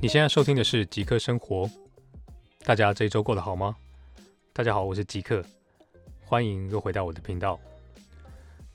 [0.00, 1.68] 你现在收听的是极客生活。
[2.64, 3.76] 大家这一周过得好吗？
[4.52, 5.44] 大家好，我是极客，
[6.24, 7.60] 欢迎又回到我的频道。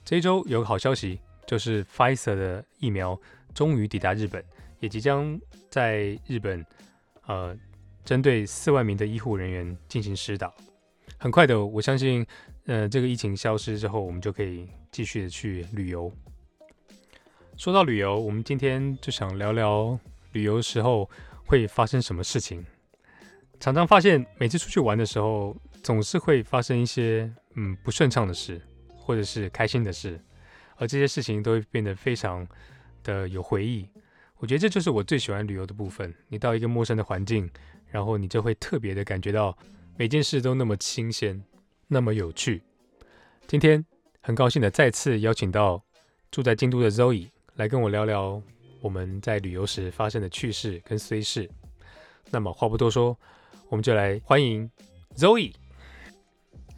[0.06, 3.20] 这一周有个好消息，就是 Pfizer 的疫苗
[3.54, 4.44] 终于抵达日本，
[4.80, 6.64] 也即将在日本
[7.26, 7.58] 呃
[8.04, 10.54] 针对四万名的医护人员进行施打。
[11.18, 12.26] 很快的，我相信
[12.66, 16.12] 呃这个疫情消失之后，我们就可以继续的去旅游。
[17.56, 20.00] 说到旅游，我们今天就想聊聊。
[20.34, 21.08] 旅游时候
[21.46, 22.66] 会发生什么事情？
[23.60, 28.60] 常常发现每次出去玩的时候，总是会发生一些嗯不顺畅的事，
[28.96, 30.20] 或者是开心的事，
[30.76, 32.48] 而这些事情都会变得非常
[33.04, 33.88] 的有回忆。
[34.38, 36.12] 我觉得这就是我最喜欢旅游的部分。
[36.30, 37.48] 你到一个陌生的环境，
[37.94, 39.56] 然后你就会特别的感觉到
[39.96, 41.40] 每件事都那么新鲜，
[41.88, 42.64] 那么有趣。
[43.46, 43.86] 今天
[44.20, 45.80] 很高兴的再次邀请到
[46.32, 48.42] 住在京都的 Zoe 来跟我聊聊。
[48.82, 51.48] 我们在旅游时发生的趣事跟衰事。
[52.32, 53.16] 那么话不多说，
[53.70, 54.68] 我们就来欢迎
[55.16, 55.54] Zoe。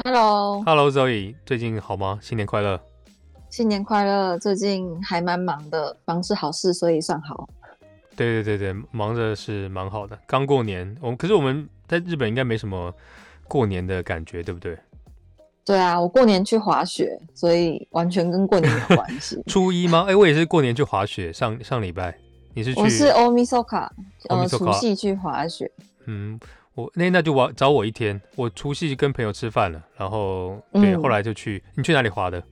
[0.03, 2.19] Hello，Hello Zoe，最近好吗？
[2.21, 2.77] 新年快乐！
[3.49, 4.37] 新年快乐！
[4.37, 7.47] 最近还蛮忙的，忙是好事，所以算好。
[8.15, 10.17] 对对对对，忙着是蛮好的。
[10.27, 12.93] 刚过年，我们可是我们在日本应该没什么
[13.47, 14.77] 过年的感觉，对不对？
[15.65, 19.41] 对啊，我过年去滑雪，所以完全跟过年有关系。
[19.47, 20.05] 初一吗？
[20.07, 21.33] 哎，我也是过年去滑雪。
[21.33, 22.15] 上上礼拜
[22.53, 22.79] 你是去？
[22.79, 23.87] 我是大晦日，
[24.29, 25.71] 呃，除夕去滑雪。
[26.05, 26.39] 嗯，
[26.75, 28.21] 我那那就我找我一天。
[28.35, 31.63] 我除夕跟朋友吃饭了，然后对，嗯、后来就去。
[31.75, 32.43] 你去哪里滑的？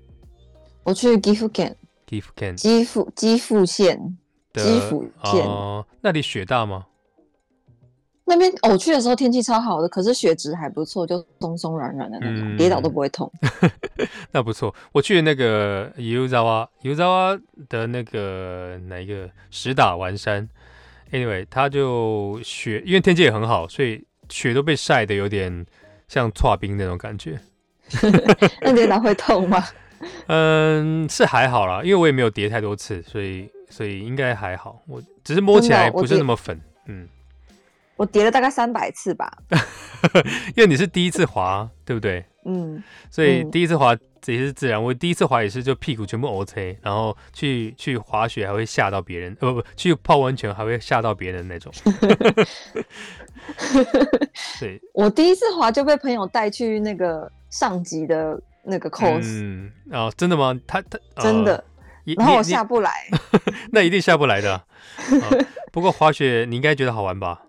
[0.84, 1.78] 我去岐阜县。
[2.08, 2.58] 岐阜县。
[2.58, 4.18] 岐阜岐阜县。
[4.54, 5.46] 岐阜县。
[5.46, 6.86] 哦，那里雪大吗？
[8.26, 13.30] 那边我去的时候天气超好的，可是雪质还不错，就松松软软的那种，嗯、跌倒都不会痛。
[14.32, 20.48] 那不错，我去的那个汤沢，汤沢的那个哪一个石打完山
[21.12, 25.66] ，anyway，它就雪，因为天气也很好，所以雪都被晒的有点
[26.08, 27.38] 像剉冰那种感觉。
[28.62, 29.62] 那跌倒会痛吗？
[30.28, 34.84] 嗯，是还好啦，因为我也没有跌太多次，所以所以应该还好。
[34.88, 37.08] 我只是摸起来不是那么粉，嗯。
[37.96, 39.32] 我叠了大概三百次吧，
[40.56, 42.26] 因为你是第一次滑，对不对？
[42.44, 43.96] 嗯，所以第一次滑
[44.26, 44.84] 也是自然。
[44.84, 51.72] 我第一次滑也是就屁股全部乌青，然后去去滑雪还会吓到别人，呃不不，去泡温泉还会吓到别人那种。
[54.60, 59.44] 对，我第一次滑就被朋友带去那个上级的那个 course。
[59.44, 60.60] 嗯，哦，真的吗？
[60.66, 61.64] 他他真的，
[62.18, 62.92] 然后我下不来，
[63.72, 64.62] 那一定下不来的。
[65.72, 67.44] 不过滑雪你应该觉得好玩吧？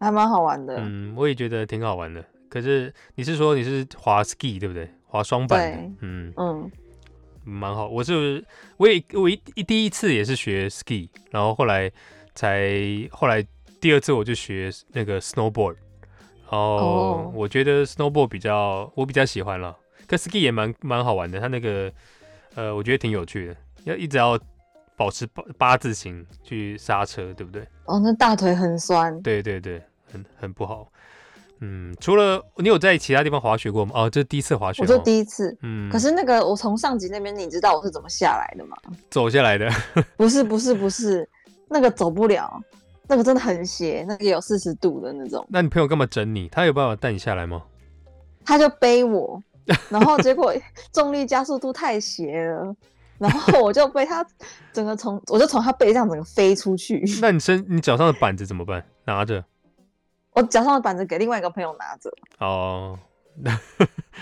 [0.00, 2.24] 还蛮好玩的，嗯，我也觉得挺好玩的。
[2.48, 4.88] 可是你是说你是滑 ski 对不对？
[5.06, 6.70] 滑双板嗯嗯，
[7.44, 7.88] 蛮好。
[7.88, 8.44] 我是
[8.76, 11.90] 我也我一一第一次也是学 ski，然后后来
[12.34, 12.70] 才
[13.10, 13.44] 后来
[13.80, 15.76] 第二次我就学那个 snowboard，
[16.50, 19.76] 然后我觉得 snowboard 比较我比较喜欢了。
[20.06, 21.92] 可 ski 也蛮蛮好玩的，它那个
[22.54, 24.38] 呃我觉得挺有趣的，要一直要。
[24.98, 27.62] 保持八八字形去刹车，对不对？
[27.84, 29.22] 哦，那大腿很酸。
[29.22, 29.80] 对对对，
[30.12, 30.90] 很很不好。
[31.60, 33.92] 嗯，除了你有在其他地方滑雪过吗？
[33.94, 34.82] 哦，这是第一次滑雪。
[34.82, 35.56] 我就第一次。
[35.62, 35.88] 嗯。
[35.88, 38.76] 可是那个我从上级那边，你知道我是怎么下来的吗？
[39.08, 39.70] 走下来的。
[40.18, 41.30] 不是不是不是，
[41.68, 42.60] 那个走不了，
[43.06, 45.46] 那个真的很斜，那个有四十度的那种。
[45.48, 46.48] 那你朋友干嘛整你？
[46.48, 47.62] 他有办法带你下来吗？
[48.44, 49.40] 他就背我，
[49.90, 50.52] 然后结果
[50.92, 52.74] 重力加速度太斜了。
[53.18, 54.24] 然后我就被他
[54.72, 57.02] 整个从，我就从他背上整个飞出去。
[57.20, 58.84] 那你身你脚上的板子怎么办？
[59.04, 59.44] 拿着？
[60.32, 62.10] 我脚上的板子给另外一个朋友拿着。
[62.38, 62.98] 哦。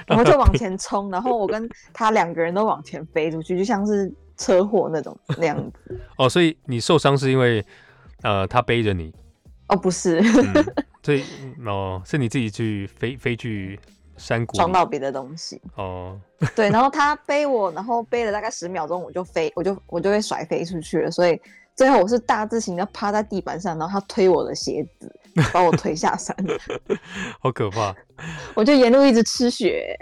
[0.07, 6.01] 然后就往前冲，然后我跟他两个人都往前飞出去，就像是车祸那种那样子。
[6.19, 7.65] 哦，所以你受伤是因为
[8.23, 9.15] 呃他背着你？
[9.69, 10.21] 哦，不是。
[10.21, 10.65] 嗯、
[11.03, 11.25] 所以
[11.65, 13.79] 哦，是你自己去飞飞去。
[14.17, 14.57] 山谷。
[14.57, 15.61] 撞到别的东西。
[15.77, 16.19] 哦，
[16.55, 21.41] 对，然后他背我，然后背了大概十秒钟，我就飞，我就我就被甩飞出去了，所以
[21.75, 25.15] 最后我是大字型的趴在地板上，然后他推我的鞋子，
[25.53, 26.35] 把我推下山，
[27.41, 27.95] 好可怕！
[28.55, 29.97] 我就沿路一直吃雪，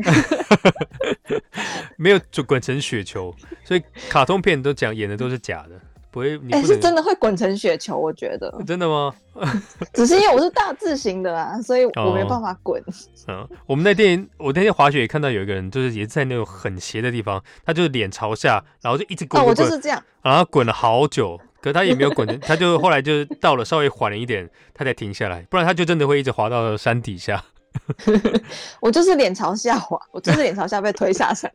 [1.96, 3.34] 没有就滚成雪球，
[3.64, 5.80] 所以卡通片都讲演的都是假的。
[6.14, 8.48] 不会，哎、欸，是真的会滚成雪球，我觉得。
[8.64, 9.12] 真的吗？
[9.92, 12.80] 只是因为我是大字型的啊，所以我没办法滚。
[13.26, 19.42] 嗯、哦，我们那天我那天滑雪也看到有一个人，就是也是在那种很斜的地方，他就是脸朝下，然后就一直滚。
[19.42, 20.00] 哦，我就是这样。
[20.22, 27.42] 然后滚了好久，可是他也没有滚， 他就后来就是到了稍微缓了一点，他才停下来，不然他就真的会一直滑到山底下。
[28.80, 31.50] 我就是脸朝下滑，我就是脸朝下被推下山。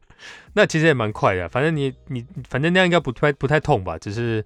[0.54, 3.98] 那其实也蛮快的，反正你你反正那样应该不太不太痛吧？
[3.98, 4.44] 只是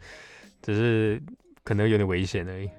[0.62, 1.20] 只是
[1.64, 2.70] 可能有点危险而已。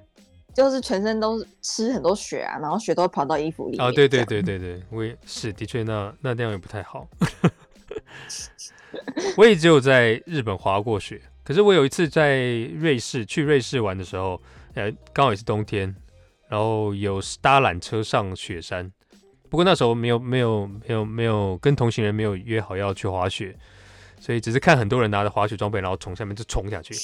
[0.54, 3.86] 就是全身都吃很多血啊，然后血都会跑到衣服里面。
[3.86, 7.06] 啊，对对对对对，我也是的确，那那那样也不太好。
[9.36, 12.40] 我也只有在日本滑过雪，可是我有一次在
[12.80, 14.40] 瑞士去瑞士玩的时候，
[14.74, 15.94] 呃，刚好也是冬天，
[16.48, 18.90] 然后有搭缆车上雪山。
[19.50, 23.56] 不过那时候没有没有没有没有跟同行人没有约好要去滑雪，
[24.20, 26.94] 所以只是看很多人拿着滑雪装备，然后从下面就冲下去。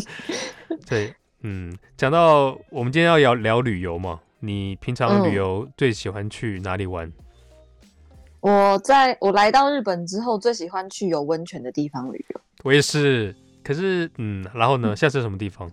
[0.88, 7.06] 对，嗯，讲到我们今天要聊聊旅游嘛，你平常旅游最喜欢去哪里玩？
[7.08, 7.12] 嗯、
[8.40, 12.40] 我在我来到日本之后，最喜欢去有温泉的地方旅游。
[12.62, 15.70] 我也是，可是嗯，然后呢，下次什么地方？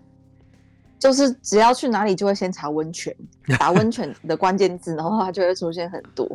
[1.04, 3.14] 就是只要去哪里就会先查温泉，
[3.60, 6.26] 打温泉的关键字，然后它就会出现很多。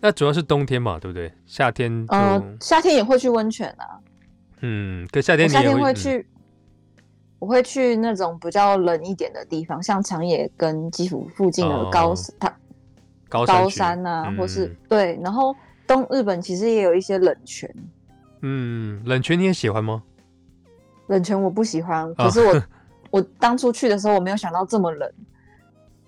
[0.00, 1.32] 那主要是冬天嘛，对不对？
[1.46, 3.96] 夏天，嗯、呃，夏天也会去温泉啊。
[4.60, 6.26] 嗯，可夏天你夏天会去，嗯、
[7.38, 12.54] 我会去那种比较冷一点的地方，像长野跟基辅附近的高它、哦、
[13.30, 15.18] 高山高山啊，嗯、或是对。
[15.22, 17.74] 然后东日本其实也有一些冷泉。
[18.42, 20.02] 嗯，冷泉你也喜欢吗？
[21.06, 22.62] 冷泉我不喜欢，可是我。
[23.10, 25.10] 哦我当初去的时候，我没有想到这么冷。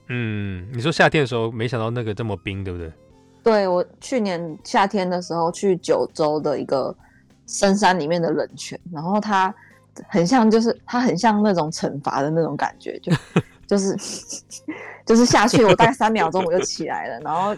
[0.08, 2.92] 嗯，你说夏天的时候，没想到那个这么冰，对不对？
[3.42, 6.94] 对，我去年夏天的时候去九州的一个
[7.46, 9.54] 深山里面的冷泉，然后它
[10.08, 13.12] 很像，就是它很像那种惩罚的那种感觉，就
[13.66, 13.96] 就是
[15.06, 17.56] 就是下去，我大概三秒钟我就起来了，然后。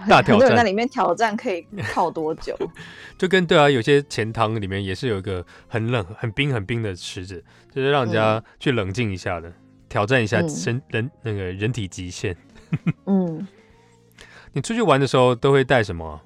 [0.08, 1.62] 大挑战，在里面挑战可以
[1.92, 2.56] 泡多久？
[3.18, 7.42] 就跟对啊，有些钱汤里面也是有一个很冷、很冰、很冰的池子，
[7.72, 9.54] 就是让人家去冷静一下的，嗯、
[9.88, 12.36] 挑战一下身人那个人体极限。
[13.06, 13.46] 嗯，
[14.52, 16.20] 你出去玩的时候都会带什么？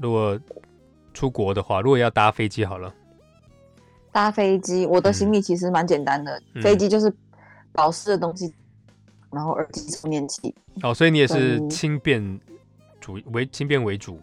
[0.00, 0.38] 如果
[1.14, 2.92] 出国的话，如果要搭飞机好了，
[4.10, 7.12] 搭飞机，我的行李其实蛮简单的，嗯、飞机就是
[7.72, 8.52] 保湿的东西。
[9.30, 12.40] 然后耳机充电器哦，所以你也是轻便
[13.00, 14.20] 主为轻便为主，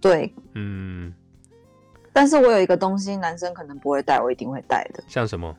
[0.00, 1.12] 对，嗯，
[2.12, 5.54] 但是我有一个东西，男生可能不会带，我一定会带的，像什么？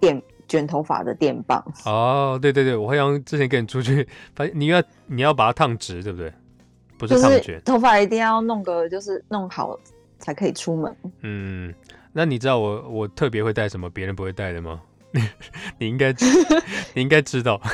[0.00, 6.32] 电卷头发的电棒哦，对对对，我好像之前跟你出去，反正你要你要把它烫直，对不对？
[6.98, 9.78] 不是烫卷，头发一定要弄个就是弄好
[10.18, 10.96] 才可以出门。
[11.22, 11.74] 嗯，
[12.12, 14.82] 那你知道我我特别会带什么别人不会带的吗？
[15.78, 16.12] 你应该，
[16.94, 17.60] 你应该知道。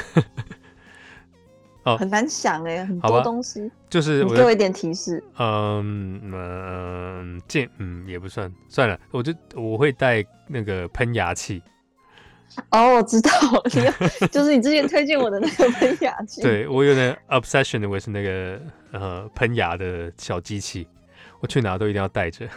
[1.85, 3.71] 哦，很难想哎，很多东西。
[3.89, 5.23] 就是我给我一点提示。
[5.39, 11.63] 嗯嗯，这嗯也不算，算了，我就我会带那个喷牙器。
[12.71, 13.31] 哦，我知道，
[14.21, 16.43] 你就是你之前推荐我的那个喷牙器。
[16.47, 18.61] 对，我有点 obsession 的，我是那个
[18.93, 20.89] 呃喷牙的小机器，
[21.41, 22.49] 我去哪都一定要带着。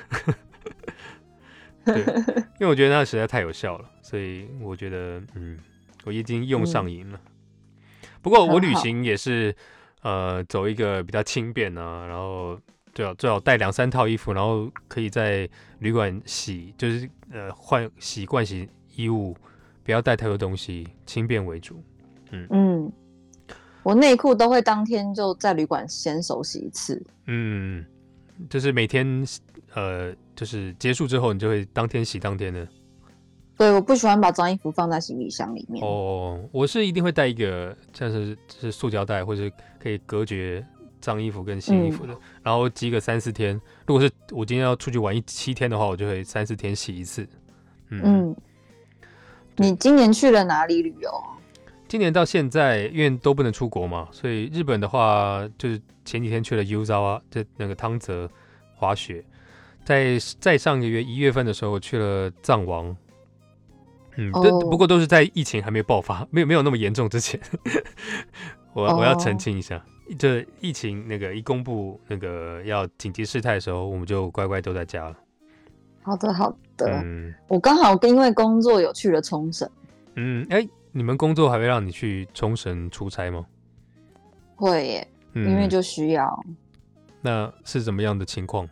[1.93, 2.03] 对，
[2.59, 5.57] 因为我觉得那实在太有效了，所以我觉得，嗯，
[6.05, 7.19] 我已经用上瘾了。
[7.23, 9.55] 嗯、不过我旅行也是，
[10.01, 12.59] 呃，走一个比较轻便啊，然后
[12.93, 15.47] 最好最好带两三套衣服，然后可以在
[15.79, 19.35] 旅馆洗，就是呃换洗惯洗衣物，
[19.83, 21.83] 不要带太多东西，轻便为主。
[22.31, 22.91] 嗯嗯，
[23.83, 27.01] 我内裤都会当天就在旅馆先手洗一次。
[27.25, 27.85] 嗯，
[28.49, 29.25] 就是每天
[29.73, 30.13] 呃。
[30.39, 32.65] 就是结束之后，你就会当天洗当天的。
[33.57, 35.83] 对，我不喜欢把脏衣服放在行李箱里面。
[35.83, 40.65] 哦，我是一定会带一个，像是是塑胶袋，或者可以隔绝
[41.01, 42.13] 脏衣服跟新衣服的。
[42.13, 43.59] 嗯、然后积个三四天。
[43.85, 47.27] 如果是我今天要出去玩一七天的话，我就会三四天洗一次。
[47.89, 48.35] 嗯，嗯
[49.57, 51.11] 你今年去了哪里旅游？
[51.89, 58.31] 今年到现在，因为都不能出国嘛，所以日本的话，就是前几天去了 Yuzawa，就那个汤泽
[58.73, 59.21] 滑雪。
[59.89, 62.95] 在在上个月一月份的时候去了藏王，
[64.17, 64.69] 嗯，都、oh.
[64.69, 67.41] 不过都是在疫情还没爆发，没有没有那么严重之前。
[68.73, 69.83] 我我要澄清一下，
[70.19, 70.47] 这、oh.
[70.61, 75.17] 疫情那个一公布那个要紧急事态的时候，我们就乖乖都在家了。
[76.03, 79.67] 好的好的，嗯，我刚好因为工作有去了冲绳。
[80.17, 83.43] 嗯，哎、欸，你们工作还会让你去冲绳出差吗？
[84.55, 86.45] 会耶，嗯、因为就需要。
[87.21, 88.69] 那是怎么样的情况？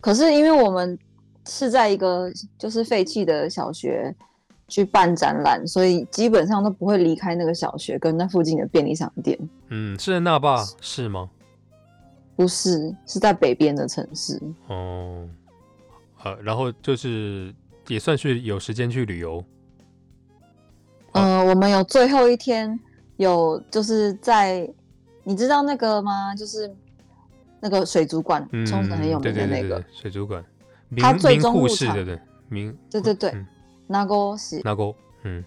[0.00, 0.98] 可是因为我们
[1.46, 4.14] 是在一个就是废弃的小学
[4.68, 9.38] 去办展览，所以基本上都不会离开那个小学跟那附近的便利商店。
[9.68, 11.28] 嗯，是在那霸是吗？
[12.36, 14.40] 不是，是在北边的城市。
[14.68, 15.28] 哦，
[16.24, 17.54] 呃，然后就是
[17.88, 19.44] 也算是有时间去旅游。
[21.12, 22.78] 嗯、呃，我们有最后一天
[23.18, 24.66] 有就是在
[25.24, 26.34] 你知道那个吗？
[26.34, 26.74] 就是
[27.60, 30.44] 那个水族馆，冲绳很有名的那个水族馆，
[30.98, 33.32] 他最终入场对对名对对对，
[33.86, 35.44] 名护市名护嗯。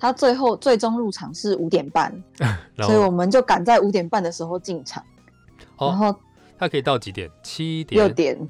[0.00, 2.12] 他最后最终入场是五点半，
[2.78, 5.04] 所以我们就赶在五点半的时候进场。
[5.76, 6.14] 然后
[6.56, 7.28] 他可以到几点？
[7.42, 8.48] 七点、六点、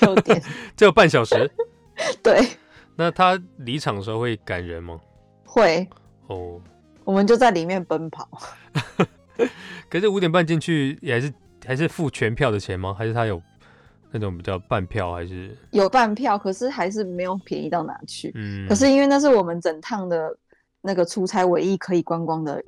[0.00, 0.42] 六点，
[0.74, 1.50] 只有半小时。
[2.22, 2.46] 对。
[2.94, 4.98] 那他离场的时候会赶人吗？
[5.44, 5.86] 会。
[6.28, 6.58] 哦。
[7.04, 8.26] 我们就在里面奔跑。
[9.90, 11.32] 可是五点半进去也还是
[11.66, 12.94] 还是付全票的钱吗？
[12.96, 13.42] 还是他有
[14.10, 15.12] 那种比较半票？
[15.12, 16.38] 还是有半票？
[16.38, 18.32] 可是还是没有便宜到哪去。
[18.34, 18.66] 嗯。
[18.68, 20.36] 可是因为那是我们整趟的。
[20.82, 22.62] 那个出差唯一可以观光的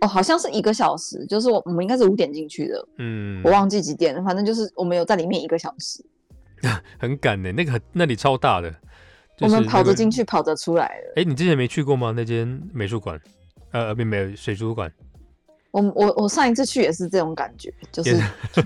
[0.00, 6.04] 哦，好像是一个小时，就是我我们应该是五点进去的，嗯，我忘记几点了，反正就是我们有在里面一个小时，
[7.00, 8.70] 很赶呢，那个那里超大的，
[9.38, 11.12] 就是那个、我们跑着进去，跑着出来了。
[11.16, 12.12] 哎，你之前没去过吗？
[12.14, 13.18] 那间美术馆，
[13.70, 14.92] 呃，并没有水族馆。
[15.72, 18.16] 我我我上一次去也是这种感觉，就是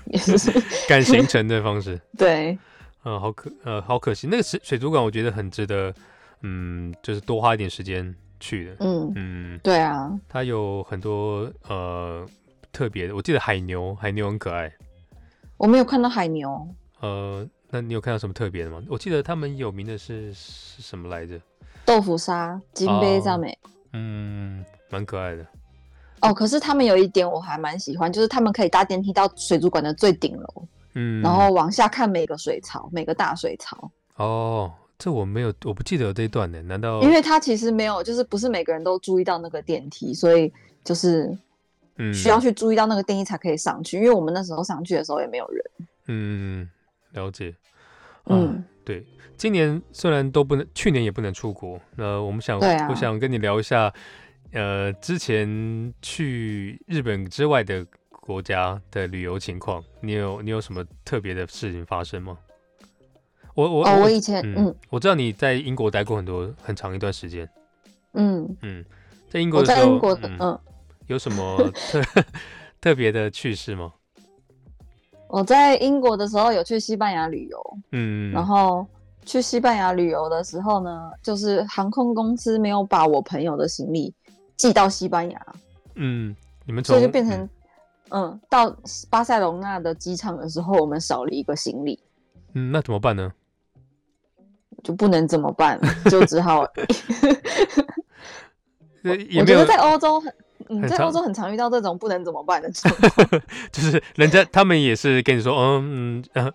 [0.06, 0.52] 也是
[0.86, 1.98] 赶 行程的方式。
[2.18, 2.58] 对，
[3.04, 5.94] 嗯，好可呃好可惜，那个水水族馆我觉得很值得，
[6.42, 8.14] 嗯，就是多花一点时间。
[8.38, 12.26] 去的，嗯嗯，对啊，它有很多呃
[12.70, 14.70] 特别的，我记得海牛，海牛很可爱。
[15.56, 16.68] 我没有看到海牛。
[17.00, 18.82] 呃，那你有看到什么特别的吗？
[18.90, 21.40] 我记得他们有名的是是什么来着？
[21.86, 23.56] 豆腐沙、金杯上面，
[23.94, 25.46] 嗯，蛮可爱的。
[26.20, 33.90] 哦，可是他们有一点我还蛮喜欢，就是他们可以搭电梯到水族馆的最顶楼，嗯，然后往下看每个水槽，每个大水槽。
[34.16, 34.72] 哦。
[34.98, 36.58] 这我没有，我不记得有这一段呢。
[36.62, 37.02] 难道？
[37.02, 40.50] 因为他其实没有，就是不是每个人都注意到那个电梯，所以
[40.82, 41.36] 就是
[41.98, 43.98] 嗯，需要去注意到那个电梯才可以上去。
[43.98, 45.64] 嗯、因为我们那时候上去的时候也没有人。
[46.06, 46.70] 嗯，
[47.12, 47.54] 了解。
[48.24, 49.06] 嗯，啊、对。
[49.36, 51.78] 今年虽然都不能，去年也不能出国。
[51.96, 53.92] 那我们想，啊、我想跟你聊一下，
[54.56, 59.84] 呃，之前去日本之外的国家的旅游情况。
[60.00, 62.38] 你有你有什么特别的事情发生吗？
[63.54, 67.46] 我我哦，我以前嗯，嗯，我知道你在英国待过很多很长一段时间，
[68.14, 68.82] 嗯嗯，
[69.28, 70.60] 在英国的时候，在英国的嗯，嗯，
[71.06, 72.02] 有什么特
[72.80, 73.92] 特别的趣事吗？
[75.28, 78.86] 我在英国的时候有去西班牙旅游，嗯，然后
[79.26, 84.14] 去西班牙旅游的时候呢，就是航空公司没有把我朋友的行李
[84.56, 85.46] 寄到西班牙，
[85.94, 86.34] 嗯，
[86.64, 87.38] 你们所以就变成
[88.10, 88.74] 嗯，嗯，到
[89.10, 91.98] 巴塞隆纳的机场的时候，我们少了一个行李，
[92.54, 93.32] 嗯，那怎么办呢？
[94.84, 96.66] 就不能怎么办，就只好。
[99.38, 100.34] 我觉得在欧洲很，
[100.68, 103.42] 嗯，在欧洲很常遇到这种不能怎么办的状况。
[103.72, 106.52] 就是人家他们也是跟你说，嗯嗯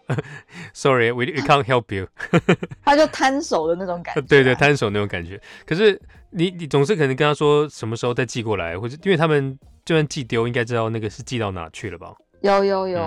[0.73, 2.07] ，sorry，we we can't help you。
[2.83, 4.21] 他就摊手的那种感觉。
[4.21, 5.41] 对对，摊手那种感觉。
[5.65, 5.99] 可是
[6.31, 12.13] 你你总是可能跟他说什么时候再寄过来，或者因为他们就算寄丢，应该知道那个是寄到哪去了吧？
[12.41, 12.99] 有有有。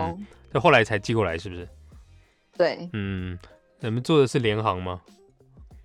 [0.53, 1.69] 那、嗯、后来才寄过来，是不是？
[2.57, 2.89] 对。
[2.93, 3.39] 嗯。
[3.81, 5.03] 你们做的是联航吗？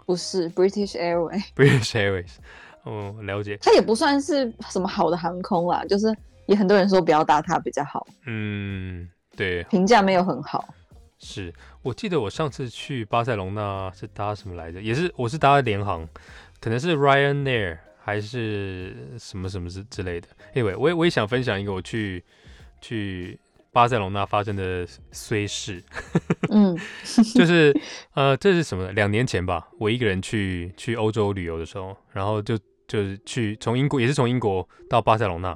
[0.05, 1.43] 不是，British Airways。
[1.53, 2.29] British Airways，
[2.83, 3.57] 哦，了解。
[3.61, 8.05] 它也不算是什么好的航空啦，就是也很多人说不要搭它比较好。
[8.25, 10.73] 嗯，对，评价没有很好。
[11.19, 14.81] 是我记得我上次去巴塞隆那是搭什么来着？
[14.81, 16.07] 也是我是搭联航，
[16.59, 20.27] 可能是 Ryanair 还是什么什么之之类的。
[20.53, 22.23] Anyway，我也我也想分享一个我去
[22.81, 23.39] 去。
[23.71, 25.83] 巴塞隆纳发生的衰事，
[26.49, 26.75] 嗯，
[27.35, 27.71] 就是
[28.15, 28.91] 呃，这是什么？
[28.93, 32.57] 两年前吧，我一个人去去欧洲旅游的时候，然后就
[32.87, 35.55] 就是去从英国，也是从英国到巴塞隆纳，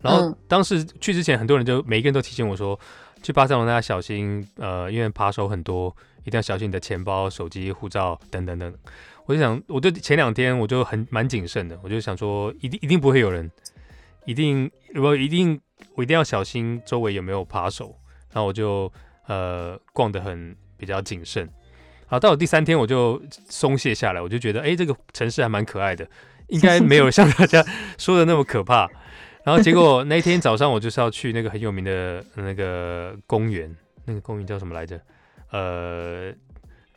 [0.00, 2.78] 然后当时去之前，很多人就每一个人都提醒我说，
[3.20, 8.72] 去巴塞隆纳要小心，呃，因为扒手很多，一定要小心你的钱包、手机、护照等等等。
[9.26, 13.50] 我就想，我就前两天我就很蛮谨慎的，我就想说，一定一定不会有人，
[14.24, 15.60] 一定我一定。
[15.94, 17.96] 我一定要小心周围有没有扒手，
[18.32, 18.92] 然后我就
[19.26, 21.48] 呃逛得很比较谨慎。
[22.06, 26.06] 好，到了第三天我就松懈下来，我就觉得哎，这个城市还蛮可爱的，
[26.48, 27.64] 应该没有像大家
[27.96, 28.88] 说的那么可怕。
[29.44, 33.74] 然后结果那一天早上我就是要去那个很有名的那个公园，
[34.04, 35.00] 那个公园叫什么来着？
[35.50, 36.32] 呃，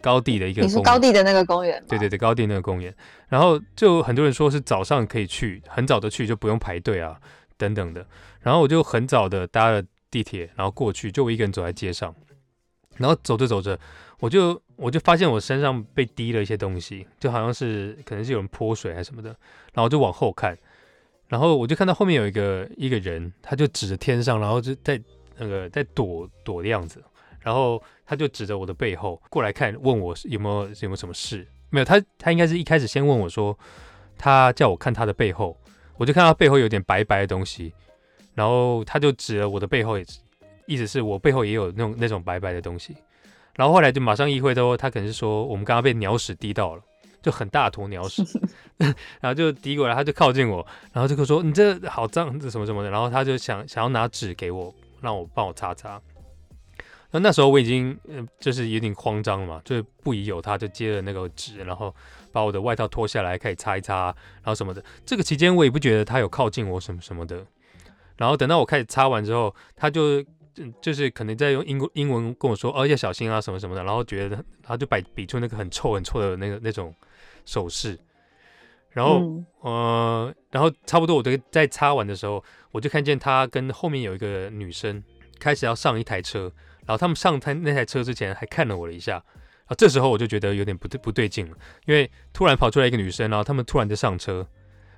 [0.02, 0.70] 高地的一个公园。
[0.70, 1.84] 你说高地的那个公园？
[1.88, 2.94] 对对对，高地那个公园。
[3.30, 7.20] 然后就很多人说是早上可以去，很早的去就不用排队啊。
[7.58, 8.06] 等等的，
[8.42, 12.14] 然后我就很早的搭了地铁，然后过去，就我一个人走在街上，
[12.98, 13.78] 然后走着走着，
[14.20, 19.30] 我就我就发现我身上被滴了一些东西，就好像是可能是有人泼水还是什么的，
[19.74, 20.58] 然后就往后看，
[21.28, 25.02] 然后我就看到后面有一个一个人，他就指着天上，然后就在
[25.38, 27.04] 那个在躲躲的样子，
[27.42, 31.48] 然后他就指着我的背后过来看，问我有没有有没有什么事？
[31.70, 33.58] 没有，他他应该是一开始先问我说，
[34.18, 35.58] 他叫我看他的背后。
[35.98, 37.74] 我就看到背后有点白白的东西，
[38.34, 39.98] 然后他就指了我的背后，
[40.66, 42.96] 意思是我背后也有那种那种白白的东西。
[43.56, 46.82] 然后后来就马上意会到，他可能是说我们刚刚被鸟屎滴到了，
[47.22, 48.22] 就很大坨鸟屎，
[48.78, 56.02] 然后就滴过来，他就靠近我，然后就说你这好脏，这什么什么的，然后他就想想要拿纸给我，让我帮我擦擦。
[57.12, 61.96] 那那时候我已经嗯，就是有点慌张了嘛，就是不疑有他，就接了那个纸，然后
[62.36, 64.84] 把我的外套脱下来，开始擦一擦，然后什么的。
[65.06, 67.46] 这个期间我也不觉得他有靠近我什么什么的。
[68.18, 70.22] 然后等到我开始擦完之后，他就
[70.82, 73.86] 就是可能在用英英文跟我说哦，要小心啊什么什么的。
[73.86, 76.94] 然后觉得他就摆比出那个很臭很臭的那个那种
[77.46, 77.98] 手势。
[78.90, 85.02] 然后、嗯、呃，然后差不多我都在擦完的时候，我就看见他跟后面有一个女生
[85.40, 86.52] 开始要上一台车。
[86.86, 89.24] 然后他们上台那台车之前还看了我了一下，
[89.66, 94.48] 啊，这时候我就觉得有点不对不对劲了，因为突然跑出来一个女生，然后他们突然就上车，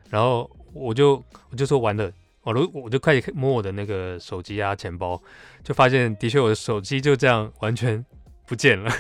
[0.09, 5.21] 然后我就我就说完了，我都我就开始摸我的那个手机啊钱包，
[5.63, 8.05] 就发现的确我的手机就这样完全
[8.45, 8.91] 不见了，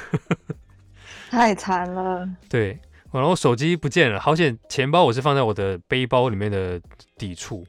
[1.29, 2.27] 太惨了。
[2.49, 2.79] 对，
[3.11, 6.81] 然后手机不见了，好险钱包我是放在我的背包里面的
[7.17, 7.65] 底处，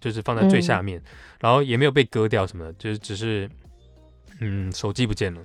[0.00, 1.04] 就是放在最下面，嗯、
[1.40, 3.50] 然后也没有被割掉什么的，就是只是。
[4.44, 5.40] 嗯，手机不见了。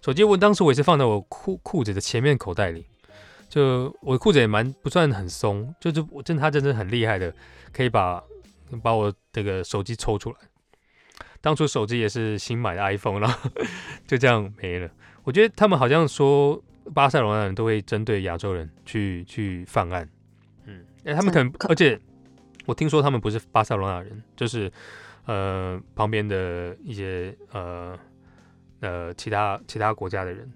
[0.00, 2.86] 手机我当时我也是放在我裤裤子的前面口袋里，
[3.48, 7.34] 就我的裤子也蛮不算很松，就是我真的他真的很厉害的，
[7.72, 8.22] 可以把
[8.82, 10.36] 把我这个手机抽出来。
[11.40, 13.50] 当初手机也是新买的 iPhone，然后
[14.06, 14.88] 就这样没了。
[15.24, 16.62] 我觉得他们好像说
[16.94, 20.08] 巴塞罗那人都会针对亚洲人去去犯案，
[20.66, 21.98] 嗯，哎，他们可能，而且
[22.66, 24.70] 我听说他们不是巴塞罗那人，就是
[25.26, 27.98] 呃旁边的一些呃。
[28.80, 30.48] 呃，其他其他国家的人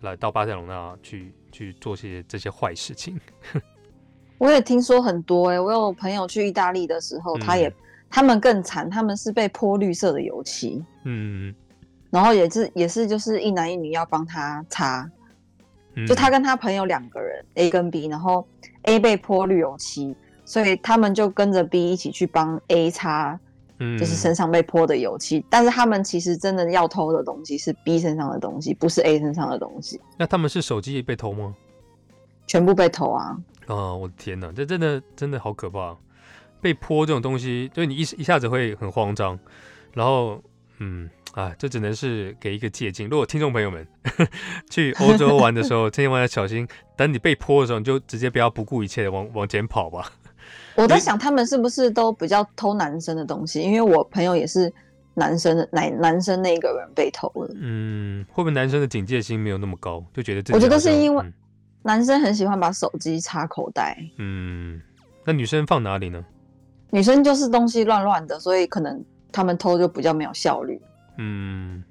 [0.00, 3.18] 来到巴塞罗那去去做些这些坏事情，
[4.38, 5.60] 我也听说很多哎、欸。
[5.60, 7.72] 我有朋友去意大利的时候，嗯、他也
[8.08, 11.54] 他们更惨，他们是被泼绿色的油漆，嗯，
[12.10, 15.08] 然后也是也是就是一男一女要帮他擦，
[15.94, 18.44] 嗯、就他跟他朋友两个人 A 跟 B，然后
[18.82, 23.38] A 被泼绿油漆，所以他们就跟着 B 一起去帮 A 擦。
[23.98, 30.00] 就是身上被泼的油漆，嗯、但是他们其实真的要偷的东西是 B 身上的东西，不是 A 身上的东西。
[30.18, 31.54] 那他们是手机被偷吗？
[32.46, 33.36] 全部被偷啊！
[33.66, 35.96] 哦，我的天哪，这真的真的好可怕！
[36.60, 39.38] 被泼这种东西，就你一一下子会很慌张。
[39.94, 40.42] 然后，
[40.78, 43.08] 嗯啊，这只能是给一个借鉴。
[43.08, 43.86] 如果听众朋友们
[44.68, 46.66] 去欧洲玩的时候， 千万要小心。
[46.96, 50.12] 等你被泼的时候，你就直接不要不顾一切的往往前跑吧。
[50.82, 53.60] 我在想，他们是不是都比较偷男生的东西？
[53.60, 54.72] 因为我朋友也是
[55.14, 57.54] 男生的，男男生那一个人被偷了。
[57.60, 60.54] 嗯，会不会男生的警戒心没有那么高，就觉得这？
[60.54, 61.24] 我觉得是因为
[61.82, 63.98] 男生很喜欢把手机插口袋。
[64.18, 64.80] 嗯，
[65.24, 66.24] 那女生放哪里呢？
[66.90, 70.80] 女生就是东西乱乱的，所以可能他们偷就比较没有效率。
[71.18, 71.84] 嗯，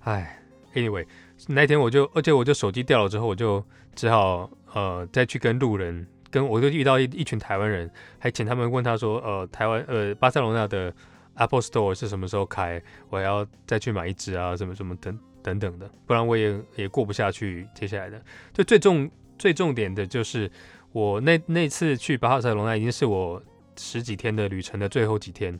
[0.00, 0.38] 哎
[0.74, 1.06] ，anyway，
[1.46, 3.62] 那天我就，而且我就手机掉了之后，我就
[3.94, 6.06] 只好呃再去跟路人。
[6.34, 10.92] 跟我就遇到一一群台湾人，还请他们问他说，呃，台湾呃巴塞罗那的
[11.34, 12.82] Apple Store 是什么时候开？
[13.08, 17.68] 我还要再去买一支啊，什么什么等等等的，不然我也也过不下去。
[17.72, 18.20] 接下来的，
[18.52, 20.50] 就最重最重点的就是
[20.90, 23.40] 我那那次去巴塞罗那已经是我
[23.76, 25.56] 十几天的旅程的最后几天，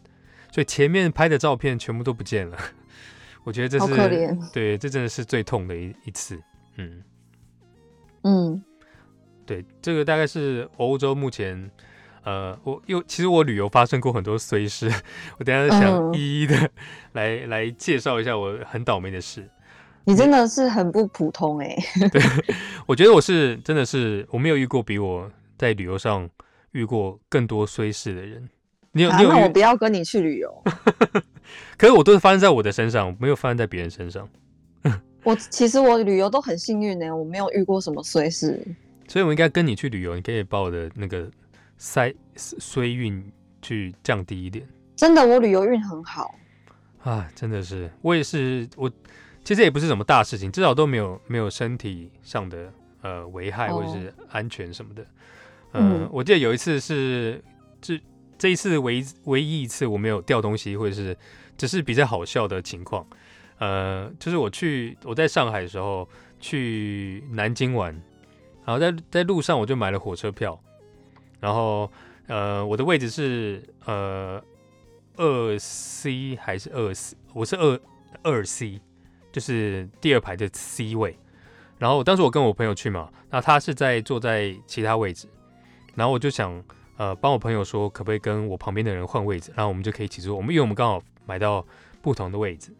[0.51, 2.59] 所以前面拍的照片全部都不见了。
[3.45, 3.95] 我觉得这是
[4.53, 6.37] 对，这真的是最痛的一一次。
[6.79, 7.05] 嗯
[8.23, 8.65] 嗯。
[9.47, 11.71] 对，这个大概是欧洲目前，
[12.25, 14.91] 呃，我又其实我旅游发生过很多衰事，
[15.39, 16.57] 我等下想一一的
[17.13, 19.49] 来、嗯、来介绍一下我很倒霉的事。
[20.07, 22.09] 你真的是很不普通哎、欸！
[22.11, 22.21] 对，
[22.87, 26.29] 我觉得我是真的是我没有遇过比我在旅游上
[26.73, 28.47] 遇过更多衰事的人。
[28.93, 29.11] 你有？
[29.11, 29.31] 啊、你有？
[29.31, 30.63] 那我不要跟你去旅游。
[31.79, 34.29] 可是我都是发生在我的身上，没有发生在别人身上。
[35.25, 38.63] 我其实我旅游都很幸运呢、欸，我没有遇过什么衰事。
[39.07, 41.31] 所以我应该跟你去旅游，你可以把我的那个
[41.79, 43.25] 衰衰运
[43.61, 44.67] 去降低一点。
[44.97, 46.35] 真的，我旅游运很好
[47.03, 47.29] 啊！
[47.35, 48.91] 真的是，我也是，我
[49.43, 55.03] 其实也不是什么大事情，至少都没有没有身体上的呃危害或者是安全什么的。
[55.73, 57.43] 呃、嗯，我记得有一次是
[57.81, 58.01] 这
[58.39, 61.17] 这一次唯唯一一次我没有掉东西，或者是
[61.59, 63.07] 只是比较好笑的情况。
[63.59, 66.09] 呃，就是我去我在上海的时候
[66.41, 68.01] 去南京玩。
[68.65, 70.59] 然后在在路上我就买了火车票，
[71.41, 71.91] 然后
[72.27, 74.43] 呃我的位置是呃
[75.17, 77.17] 二 C 还是二 C？
[77.33, 77.81] 我是二
[78.23, 78.81] 二 C，
[79.31, 81.19] 就是第二排的 C 位。
[81.79, 85.29] 然后当时我跟我朋友去嘛，那他是在坐在其他位置，
[85.95, 86.65] 然后我就想
[86.97, 90.35] 呃帮我朋友说可不可以跟我旁边的人换位置，然后我们就可以一起坐。
[90.35, 91.67] 我们因为我们刚好买到
[92.01, 92.73] 不同的位置，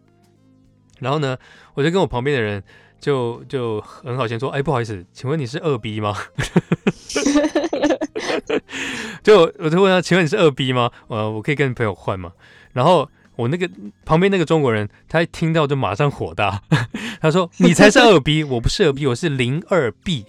[0.99, 1.37] 然后呢，
[1.73, 2.63] 我就跟我旁边的人
[3.05, 6.17] 就就很好先说，哎，不好意思，请问你是二 B 吗？
[9.21, 10.89] 就我就问他，请问你是二 B 吗？
[11.07, 12.31] 呃，我可以跟朋友换吗？
[12.73, 13.07] 然后。
[13.37, 13.69] 我那个
[14.05, 16.61] 旁边那个中国人，他一听到就马上火大，
[17.19, 20.23] 他说：“你才是二 B，我不是二 B，我是零二 B。”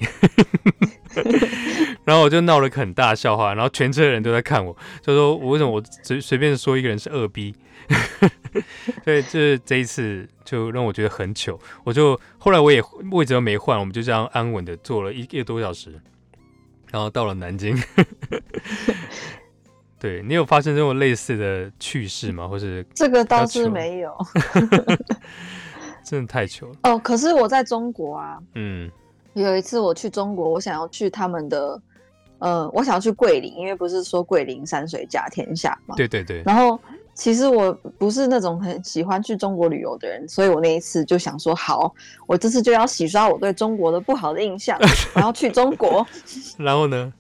[2.05, 7.55] 然后我就闹了个很大的笑话，然后全车的人都在看我，就说我为什么我随随便说一个人是二逼
[9.05, 11.59] 所以这这一次就让我觉得很糗。
[11.85, 16.01] 我就后来我也位置都没换，我们就这样安稳的坐了一一个多小时，
[16.91, 17.77] 然后到了南京。
[19.99, 22.47] 对，你有发生这种类似的趣事吗？
[22.47, 24.15] 或是这个倒是没有，
[26.05, 26.99] 真的太糗了哦。
[26.99, 28.91] 可是我在中国啊，嗯，
[29.43, 31.81] 有一次我去中国，我想要去他们的，
[32.39, 35.95] 呃，我想要去桂林，因为不是说桂林山水甲天下嘛。
[35.97, 36.43] 对对对。
[36.45, 36.79] 然后
[37.15, 41.95] 其实我不是那种很喜欢去中国旅游的人，所以我那一次就想说，好，
[42.27, 44.79] 我这次就要洗刷我对中国的不好的印象，
[45.15, 46.07] 然后去中国。
[46.57, 47.13] 然后呢？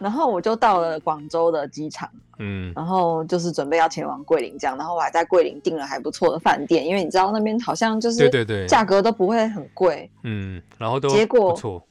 [0.00, 2.08] 然后我就到了广州的机场，
[2.38, 11.86] 嗯，然后就是准备要前往桂林这样，然后我还在桂林订了还不错的饭店，因为你知道那边好像就是对对对，价格都不会很贵，嗯，然后都结果不错，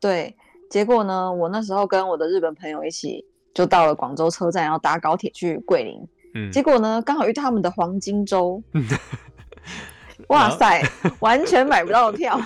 [0.00, 0.34] 对，
[0.68, 8.60] 结果呢，我那时候跟我的日本朋友一起就到了广州车站，要搭高铁去桂林，嗯，结果呢，刚好遇到他们的黄金周，
[10.28, 10.82] 哇塞，
[11.20, 12.40] 完全买不到票。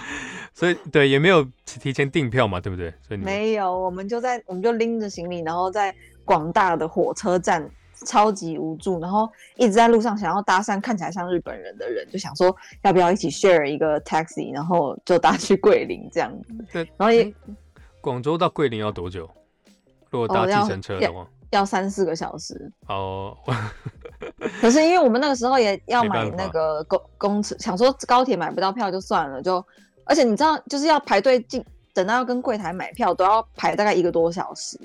[0.52, 2.92] 所以对，也没有提前订票嘛，对不对？
[3.06, 7.66] 所以没有，我们就在，我们就拎着行李，然后在广大的火车站，
[8.04, 16.30] 超级无助，然后一直在路上想要搭讪看起来像日本人的人，就想说要不要一起 share 一个 taxi，然后就搭去桂林这样。
[16.72, 17.32] 对，然后也
[18.00, 19.28] 广州到桂林要多久？
[20.10, 22.70] 如果搭计程车的话，哦、要，要三四个小时。
[22.88, 23.34] 哦。
[24.60, 29.64] 可是因为我们那个时候也要买那个公公车，想说高铁买不到票就算了，就。
[30.11, 34.77] 而且你知道，就是要排队进，等到要跟柜台买票，都要排大概一个多小时。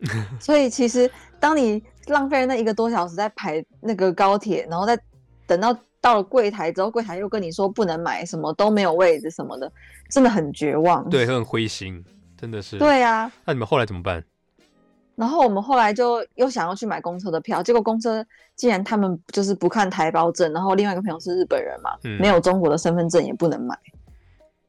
[0.40, 1.08] 所以其实，
[1.38, 4.98] 当你浪费了那一个多小时在排那个高铁，然后再
[5.46, 9.70] 等到到了柜台之后，柜台又跟你说不能买，什么都没有位置什么的，
[10.10, 11.06] 真的很绝望。
[11.10, 12.02] 对，很灰心，
[12.40, 12.78] 真的是。
[12.78, 13.30] 对啊。
[13.44, 14.24] 那你们后来怎么办？
[15.14, 18.24] 然后我们后来就又想要去买公车的票，结果公车
[18.56, 23.78] 既然他们就是不看台胞证，然后另外一个朋友是日本人嘛，嗯、没有中国的身份证也不能买。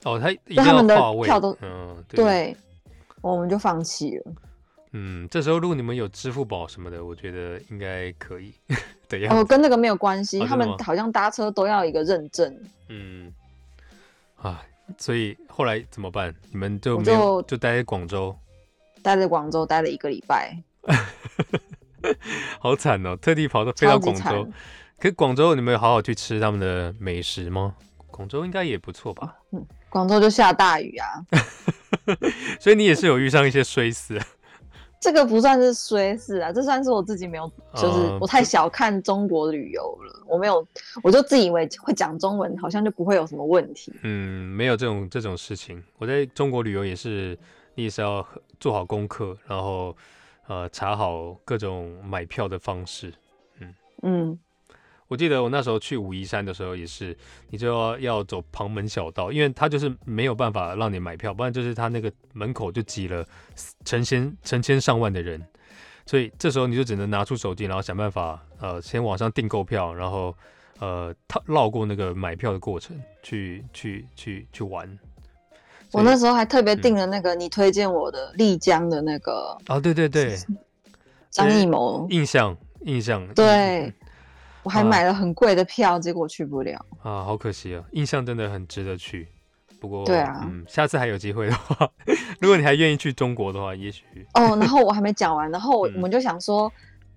[0.04, 2.58] 哦，他他们的票都嗯对，对，
[3.22, 4.34] 我们就放弃了。
[4.92, 8.54] 嗯，这时候如果你们有支付宝什么的，我觉得应该可以。
[9.10, 12.56] 对哦，跟那个没有关系，哦，他们好像搭车都要一个认证。
[12.90, 13.34] 嗯，
[14.36, 14.62] 啊，
[14.98, 16.34] 所以后来怎么办？
[16.52, 18.36] 你们就没有就，就待在广州，
[19.02, 20.56] 待在广州待了一个礼拜，
[22.60, 23.16] 好惨哦！
[23.16, 24.48] 特地跑到飞到广州，
[25.00, 27.76] 可广州你们有好好去吃他们的美食吗？
[28.12, 29.38] 广州应该也不错吧？
[29.52, 29.66] 嗯。
[29.94, 31.06] 广州就下大雨啊，
[32.60, 34.20] 所以你也是有遇上一些衰事。
[35.00, 40.24] 这个不算是衰事啊，这算是我自己没有，就是我太小看中国旅游了。
[40.26, 40.66] 我没有，
[41.04, 43.94] 我就自以为会讲中文，好像就不会有什么问题。
[44.02, 45.84] 嗯，没有这种这种事情。
[46.00, 47.38] 我在中国旅游也是，
[47.76, 48.28] 你也是要
[48.60, 49.96] 做好功课，然后
[50.48, 53.14] 呃查好各种买票的方式。
[53.60, 54.40] 嗯嗯。
[55.10, 57.16] 我记得我那时候去武夷山的时候也是，
[57.50, 63.24] 你就要要走旁门小道，因为他就是没有办法让你买票，不然就是他那个门口就挤了
[63.86, 65.46] 成千成千上万的人，
[66.06, 70.36] 所以这时候你就只能拿出手机，然后想办法呃先网上订购票，然后
[70.80, 74.98] 呃他绕过那个买票的过程去去去去玩。
[75.92, 80.36] 我那时候还特别订了那个你推荐我的丽江的那个啊，对对对，
[81.30, 83.94] 张艺谋印象印象对。
[84.64, 87.84] 我还买了很贵的票，啊，结果去不了啊，好可惜啊！
[87.92, 89.28] 印象真的很值得去，
[89.80, 91.90] 不过对啊，嗯，下次还有机会的话，
[92.40, 94.56] 如果你还愿意去中国的话，也许哦。
[94.56, 96.72] 然后我还没讲完，然后我们就想说，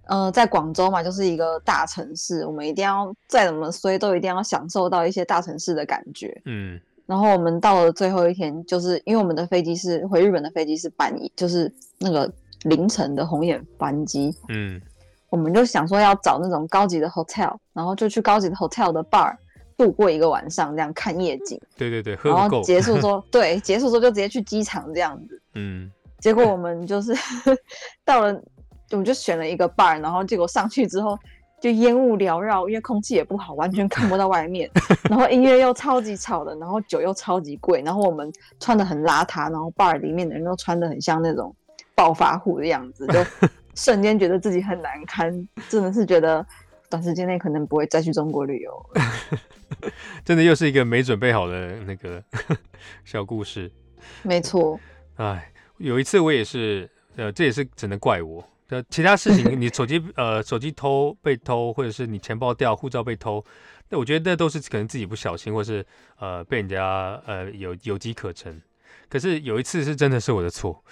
[0.07, 6.41] 嗯、呃，在广州嘛，就是一个大城市，我们一定要再怎么衰，都一定要享受到一些大城市的感觉。
[6.47, 12.29] 嗯，然后我们到了最后一天，就是因为我们的飞机是回日本的飞机是半夜，就是那个
[12.65, 14.35] 凌晨的红眼班机。
[14.49, 14.81] 嗯。
[15.29, 19.35] 我们就想说要找那种高级的 hotel，然后就去高级的 hotel 的 bar
[19.77, 21.61] 度过一个晚上，这样看夜景。
[21.77, 25.43] 对对对，喝然后结束之后，对，结束之后就直接去机场这样子。
[25.55, 25.91] 嗯。
[26.19, 27.15] 结果我们就是
[28.05, 28.41] 到了，
[28.91, 31.17] 我们就选了一个 bar，然后结果上去之后
[31.61, 34.71] 就烟雾缭绕，因为空气也不好，完全看不到外面。
[35.11, 41.55] 然后音乐又超级吵的，然后酒又超级贵，然后我们穿的很邋遢，然后 bar 里面的人都穿的很像那种
[41.95, 43.49] 暴发户的样子，就。
[43.77, 46.45] 瞬间觉得自己很难堪，真的是觉得
[46.91, 48.91] 短时间内可能不会再去中国旅游。
[50.25, 52.23] 真的又是一个没准备好的那个
[53.05, 53.71] 小故事。
[54.23, 54.81] 没错。
[55.17, 58.45] 哎，有一次我也是，呃，这也是只能怪我。
[58.69, 63.45] 呃，其他事情，你手机呃 手机偷被偷，或者是你钱包掉、护照被偷，
[63.89, 65.85] 那我觉得那都是可能自己不小心，或是
[66.19, 68.61] 呃被人家呃有有机可乘。
[69.09, 70.83] 可是有一次是真的是我的错，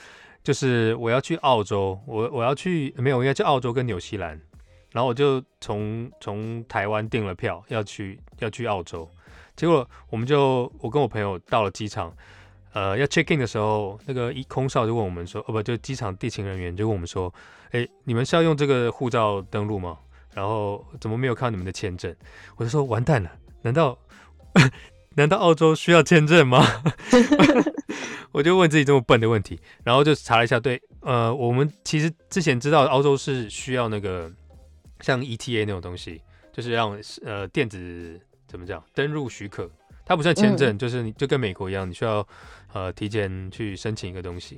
[0.44, 4.40] 就是我要去澳洲，我我要去没有，应该去澳洲跟纽西兰，
[4.92, 9.10] 然后我就从从台湾订了票要去要去澳洲，
[9.56, 12.14] 结果我们就我跟我朋友到了机场。
[12.74, 17.32] 呃，要 check in 的时候，那个一空少就问我们说，哦不，就机场地勤人员就问我们说，
[17.70, 19.96] 哎，你们是要用这个护照登录吗？
[20.32, 22.12] 然后怎么没有看你们的签证？
[22.56, 23.30] 我就说完蛋了，
[23.62, 23.96] 难道
[25.16, 26.64] 难道澳洲需要签证吗？
[28.32, 34.30] 我就问自己这么笨的问题，然后就查了一下，对，呃，我们其实之前知道澳洲是需要那个
[35.00, 36.20] 像 ETA 那种东西，
[36.52, 39.70] 就是让呃电子怎么讲登入许可。
[40.06, 42.26] 它不算签证，嗯、就是你就跟美国一样，你需要
[42.74, 44.56] 呃提前去申请一个东西，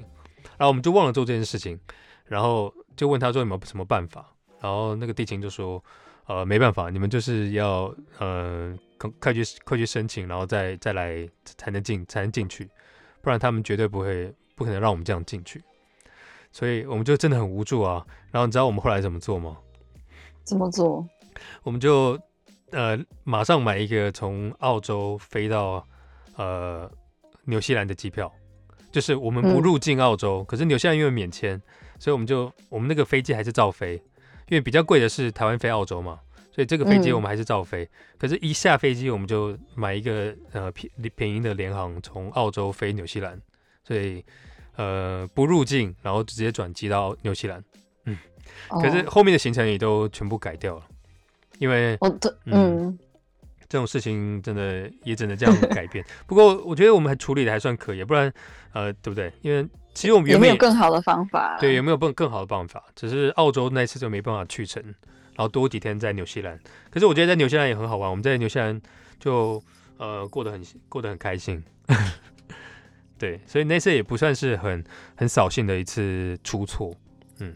[0.59, 1.79] 然后我们就忘了做这件事情，
[2.25, 4.27] 然后就问他说有没有什么办法，
[4.61, 5.81] 然后那个地勤就说
[6.27, 8.77] 呃没办法，你们就是要呃
[9.21, 12.69] 快去快去申请，然后再再来才能进才能进去，
[13.21, 15.63] 不然他们绝对不会不可能让我们这样进去，
[16.53, 18.07] 所以我们就真的很无助啊。
[18.31, 19.57] 然后你知道我们后来怎么做吗？
[20.45, 21.07] 怎么做？
[21.63, 22.19] 我们就。
[22.73, 25.87] 呃，马上买一个从澳洲飞到
[26.35, 26.91] 呃
[27.45, 28.31] 纽西兰的机票，
[28.91, 31.63] 就是我们不入境澳洲，嗯、可是纽西兰因为免签，
[32.01, 33.95] 所以我们就我们那个飞机还是照飞，
[34.49, 36.19] 因为比较贵的是台湾飞澳洲嘛，
[36.57, 37.85] 所以这个飞机我们还是照飞。
[37.85, 37.89] 嗯、
[38.19, 43.39] 可是，一下飞机我们就买一个呃便便宜的联航从澳洲飞纽西兰，
[43.85, 44.25] 所以
[44.77, 47.63] 呃不入境，然后直接转机到纽西兰。
[48.07, 48.17] 嗯，
[48.71, 50.87] 哦、可是后面的行程也都全部改掉了。
[51.59, 52.99] 因为我，这嗯，
[53.69, 56.03] 这种事情真的也只能这样改变。
[56.27, 58.33] 不过我觉得我们还处理的还算可以，不然
[58.73, 59.31] 呃，对不对？
[59.43, 61.59] 因为其实我们有没有更好的方法？
[61.61, 62.83] 对，有没有更更好的办法？
[62.95, 64.83] 只是澳洲那次就没办法去成，
[65.37, 66.59] 然后多几天在纽西兰。
[66.91, 68.81] 可是我觉得在纽西兰也很好玩，我们在纽西兰
[69.21, 69.63] 就
[69.99, 71.63] 呃过得很过得很开心。
[73.19, 76.93] 对，所以那次也不算是很很扫兴的一次出错。
[77.39, 77.55] 嗯，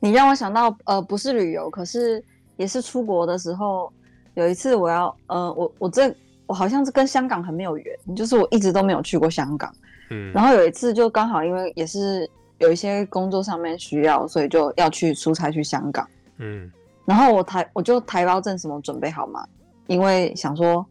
[0.00, 2.22] 你让我想到呃，不是旅游，可是。
[2.58, 3.92] 也是出国的时候，
[4.32, 6.10] 有一次我要，呃，我我这
[6.46, 9.70] 我好像是跟香港很没有缘，就是我一直都没有去过香港，
[10.08, 12.26] 嗯，然后有一次就刚好因为也是
[12.56, 16.72] 有一些工作上面需要，所以就要去出差去香港，嗯，
[17.06, 19.46] 然后我台我就台胞证什么准备好嘛，
[19.86, 20.84] 因为想说，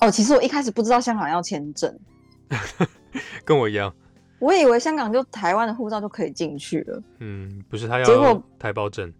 [0.00, 1.96] 哦，其实我一开始不知道香港要签证，
[3.44, 3.94] 跟我一样，
[4.40, 9.12] 我以为香港就台湾的护照就可以进去了，嗯，不是他要，结果台胞证。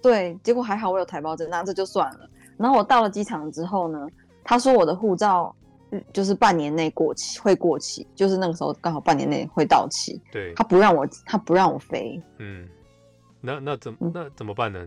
[0.00, 2.28] 对，结果还好我有台胞证，那这就算了。
[2.56, 4.04] 然后我到了机场之后呢，
[4.42, 5.54] 他说我的护照
[6.12, 10.20] 就是半年内过期，会过期，就是那个时候刚好半年内会到期。
[10.32, 12.20] 对，他不让我，他不让我飞。
[12.38, 12.68] 嗯，
[13.40, 14.84] 那那怎那怎么办呢？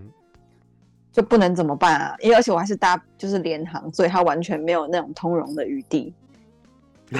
[1.15, 2.15] 就不能怎么办啊？
[2.19, 6.13] 因为而且我还是搭就是联航，所以他完全没有那种通融的余地。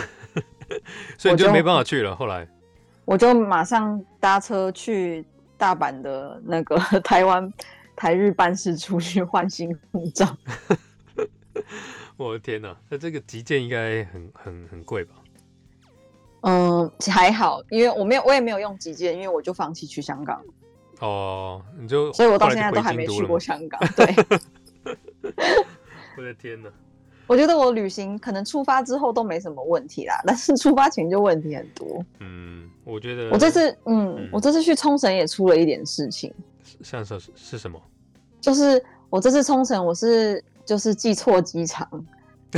[1.18, 2.14] 所以你就没办法去了。
[2.16, 2.46] 后来
[3.06, 5.26] 我就马上搭车去
[5.58, 7.52] 大阪的那个 台湾。
[7.98, 10.28] 台日办事处去换新护照，
[12.18, 12.76] 我的天哪！
[12.90, 15.16] 那这个急件应该很很很贵吧？
[16.42, 20.44] 嗯，还好，因为我没有，我也没有用急件，因为我就放弃去香港。
[21.00, 23.80] 哦，你就，所以我到现在都还没去过香港。
[23.96, 24.16] 对，
[26.18, 26.70] 我的天哪！
[27.28, 32.06] 我觉得我旅行可能出发之后都没什么问题啦， 但是出发前就问题很多。
[32.20, 36.34] 嗯，我觉得我这次，嗯，嗯我这次去冲绳也出了一点事情。
[36.82, 37.82] 像是是什么？
[38.40, 41.90] 就是我这次冲绳，我是就是记错机场，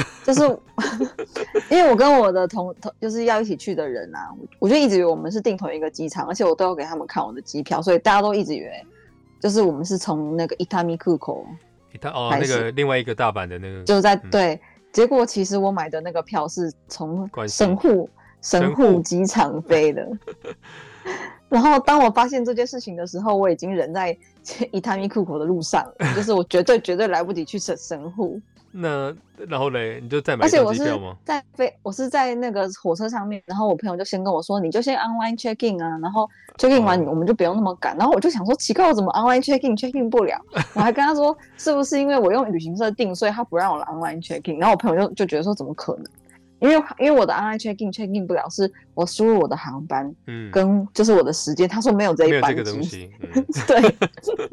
[0.23, 0.41] 就是
[1.69, 4.29] 因为我跟我的同同就是要一起去的人啊，
[4.60, 8.86] 我就一直以为我们是订同一个机场，而且我都要给他们看我的机票，所以大家都一直以为
[9.39, 11.45] 就是我们是从那个伊丹米库口，
[11.93, 18.10] 伊丹哦，那个另外一个大阪的那个，就是在、嗯、对，结果其实我买的那个票是从神户
[18.41, 20.07] 神户机场飞的。
[21.49, 24.17] 然后当我发现这件事情的时候，我已经人在
[24.71, 28.41] 伊丹米库口的路上了，就是我绝对绝对来不及去神神户。
[28.71, 29.15] 那
[29.47, 31.15] 然后嘞，你就再买一张机票吗？
[31.25, 37.97] 在飞，我是在那个火车上面，然后我朋友就先跟我说，你就先 online check in 啊，然后 check in 完我们就不用那么赶。
[37.97, 40.39] 然后我就想说，奇怪，我怎么 online check in check in 不了？
[40.75, 44.60] 我还跟他说，是不是因为我用旅行社订，所以他不让我 online check in？
[44.60, 46.06] 然后我朋友就就觉得说，怎么可能？
[46.60, 53.95] 因为因为我的 online check in check in 不了，是我输入我的航班，嗯，跟就是我的时间，他说没有这一班机，没有这个东西， 嗯、对。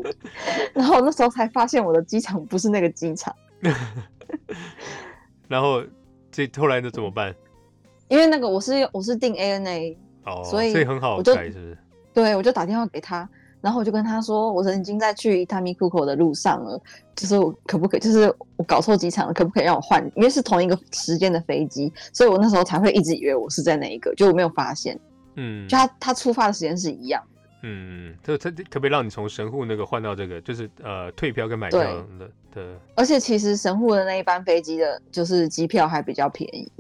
[0.75, 3.35] 然后那时候才发现我的机场不是那个机场。
[5.49, 5.83] 然后
[6.31, 7.35] 这后来的怎么办？
[8.09, 11.79] 因为那个我是我是订 ANA，哦，所以所以很好改，是不是？
[12.13, 13.29] 对，我就打电话给他。
[13.61, 16.79] 然后我就跟他说，我曾经在去伊塔米库口的路上了，
[17.17, 20.05] 就是我可不可以，就是我搞错机场了，可不可以让我换？
[20.15, 25.01] 因为是同一个时间的飞机，所以我那时候才会一直以为我是在哪一个，就我没有发现。
[25.37, 27.23] 嗯，就他他出发的时间是一样。
[27.67, 31.81] 嗯，就他可不可以让你从神户那个换到这个，就是呃退票跟买票
[32.19, 32.81] 的的。
[32.95, 36.71] 而且其实神户的那一班飞机的，就是机票还比较便宜，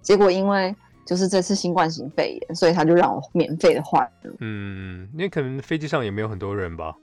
[0.00, 0.74] 结果因为。
[1.04, 4.08] 就是这次新冠型肺炎，所以他就让我免费的换。
[4.38, 6.94] 嗯，因为可能飞机上也没有很多人吧。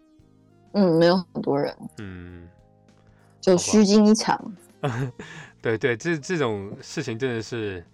[0.71, 1.75] 嗯，没有很多人。
[1.97, 2.47] 嗯，
[3.41, 4.39] 就虚惊一场。
[5.61, 7.85] 对对，这这种事情真的是，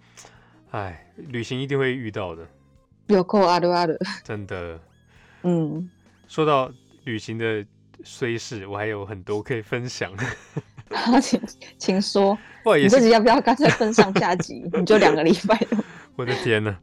[0.70, 2.46] 哎，旅行一定会遇到的。
[3.08, 3.98] 有够阿的阿的。
[4.22, 4.78] 真的。
[5.48, 5.88] 嗯，
[6.26, 6.68] 说到
[7.04, 7.64] 旅行的
[8.02, 10.12] 衰事，我还有很多可以分享。
[11.22, 11.40] 请
[11.78, 12.36] 请说，
[12.76, 14.68] 你自己要不要干脆分上下集？
[14.74, 15.56] 你就两个礼拜。
[16.16, 16.76] 我的天呐，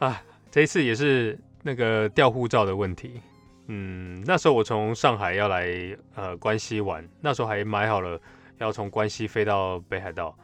[0.00, 0.20] 啊，
[0.50, 3.20] 这一次也是那个掉护照的问题。
[3.68, 8.20] 嗯，那时候我从上海要来呃关西玩，那时候还买好了
[8.58, 10.36] 要从关西飞到北海道，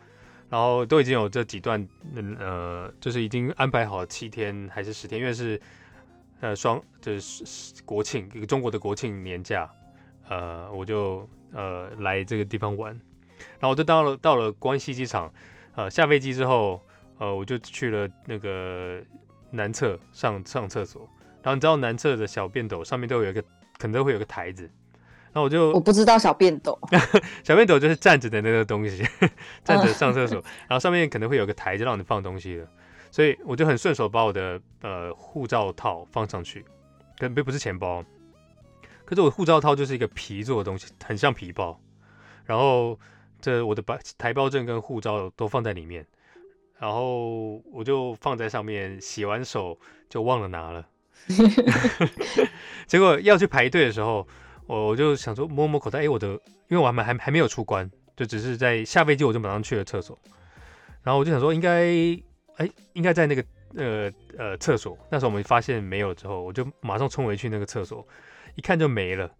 [0.48, 5.60] 然后都已经有这几段，嗯呃，就是已经安排好七天还是十天，因为是
[6.42, 9.70] 呃双就是国庆一个中国的国庆年假，
[10.28, 12.92] 呃，我就呃来这个地方玩，
[13.58, 15.32] 然后我就到了到了关西机场，
[15.74, 16.82] 呃下飞机之后。
[17.18, 19.00] 呃，我就去了那个
[19.52, 21.08] 男厕上上厕所，
[21.40, 23.40] 然后你知道男厕的小便斗上面都有一个，
[23.78, 24.64] 可能都会有个台子，
[25.32, 26.76] 然后我就我不知道小便斗，
[27.44, 29.06] 小便斗就是站着的那个东西，
[29.62, 32.66] 站着上厕所， 然后上面可能会有个台子让你放东西的，
[33.12, 36.64] 所以我就很顺手把我的呃护照套放上去，
[37.18, 38.04] 跟不不是钱包，
[39.04, 41.80] 可是我护照套就是一个皮做的东西，很像皮包，
[42.44, 42.98] 然后
[43.40, 46.04] 这我的把台胞证跟护照都放在里面。
[46.78, 50.84] 然后我就放在上面，洗完手就忘了拿了。
[52.88, 54.26] 结果要去排队的时候，
[54.66, 56.30] 我我就想说摸摸口袋，哎，我的，
[56.66, 60.18] 因为我还没还还没有出关，就只是在下飞机我就马上去了厕所。
[61.04, 61.86] 然后我就想说应该，
[62.56, 63.44] 哎，应该在那个
[63.76, 64.98] 呃呃厕所。
[65.10, 68.06] 那时候我们发现没有之后，我就马上冲回去那个厕所，
[68.54, 69.30] 一看就没了。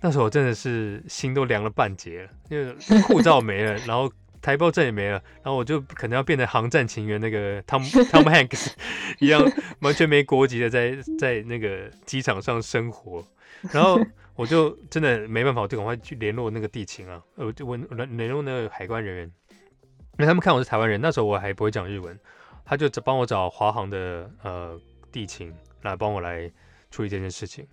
[0.00, 4.12] 那时候我真的是心都凉了半截了，因为护照没了，然后。
[4.42, 7.80] 台胞证也没了，然后我就可能要变成航站情缘那个汤
[8.10, 8.76] 汤姆汉克斯
[9.20, 9.40] 一样，
[9.82, 13.24] 完全没国籍的在在那个机场上生活，
[13.70, 14.04] 然后
[14.34, 22.18] 我就真的没办法，我就赶快去联络那个地勤啊，我就问联联络那个海关人员，因为他们看我是台湾人，那时候我还不会讲日文，
[22.64, 26.50] 他就帮我找华航的呃地勤来帮我来
[26.90, 27.66] 处理这件事情，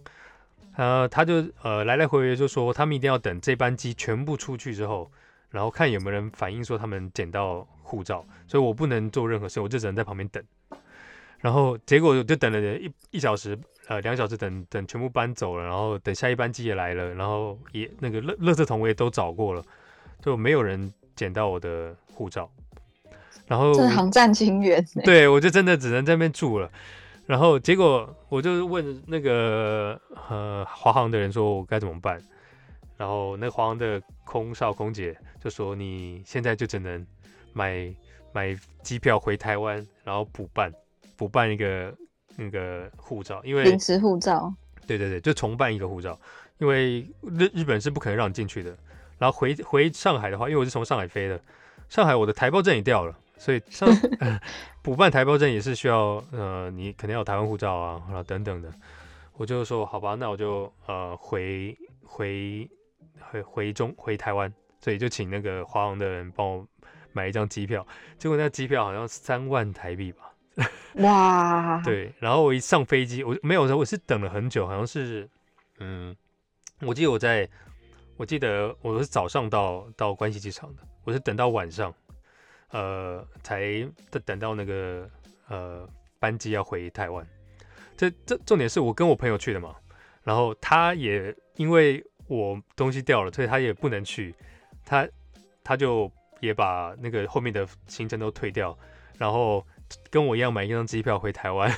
[0.76, 5.12] 呃，他就呃来来回回就说他们一定要等这班机全部出去之后。
[5.52, 10.44] 然后看有没有人反映说他们捡到护照，所以我不能做任何事，我就只能在旁边等。
[11.40, 19.64] 然后结果就等了一一小时，呃，两小时等等全部搬走了，然后等下一班机也来了，然后也那个垃垃圾桶我也都找过了，
[20.22, 22.48] 就没有人捡到我的护照。
[23.48, 26.70] 然后这是航站情缘， 对，我就真的只能在那边住了。
[27.26, 30.00] 然后结果我就问那个
[30.30, 32.20] 呃华航的人说，我该怎么办？
[32.98, 37.06] 然后那华航的空少空姐就说：“你现在就只能
[37.54, 37.94] 买
[38.34, 40.72] 买机票回台湾，然后补办
[41.16, 41.96] 补办一个
[42.36, 44.54] 那个护照，因为临时护照。
[44.86, 46.20] 对对对，就重办一个护照，
[46.58, 48.76] 因为日日本是不可能让你进去的。
[49.18, 51.40] 然后回回上海的话，因为我是从上海飞的，
[51.90, 53.90] 上海我的台胞证也掉了，所以上
[54.84, 58.72] 补办台胞证也是需要呃，你肯定要有台湾护照啊，然后等等的。
[59.34, 61.76] 我就说好吧，那我就呃回
[62.06, 62.70] 回。”
[63.32, 66.66] 回回中回台湾，所以就请那个华航的人帮我
[67.12, 67.86] 买一张机票，
[68.18, 70.34] 结果那机票好像三万台币吧。
[70.96, 71.80] 哇！
[71.84, 75.30] 对，然后我一上飞机，我没有，我是等了很久，好像是，
[75.78, 76.16] 嗯，
[76.82, 77.48] 我记得我在，
[78.18, 81.94] 我记得我是早上到到关西机场的，我是等到晚上，
[82.72, 83.62] 呃，才
[84.10, 85.10] 等等到那个
[85.48, 85.88] 呃
[86.20, 87.26] 班机要回台湾。
[87.96, 89.76] 这这重点是我跟我朋友去的嘛，
[90.24, 92.04] 然后他也因为。
[92.30, 94.36] 我东西掉了，所以他也不能去，
[94.86, 95.10] 他
[95.64, 96.12] 他就
[96.42, 98.78] 也把那个后面的行程都退掉，
[99.18, 99.66] 然后
[100.12, 101.76] 跟我一样买一张机票回台湾，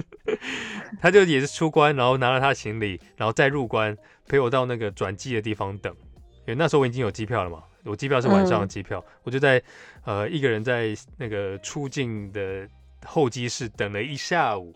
[1.02, 3.94] 他就也是出关，然后拿了他行李，然后再入关
[4.26, 9.62] 陪我到那个转机的地方等，因为那时候我已经有机票了嘛，我机票是晚上的机票，嗯、我就在
[10.04, 12.68] 呃一个人在那个出境的
[13.04, 14.74] 候机室等了一下午，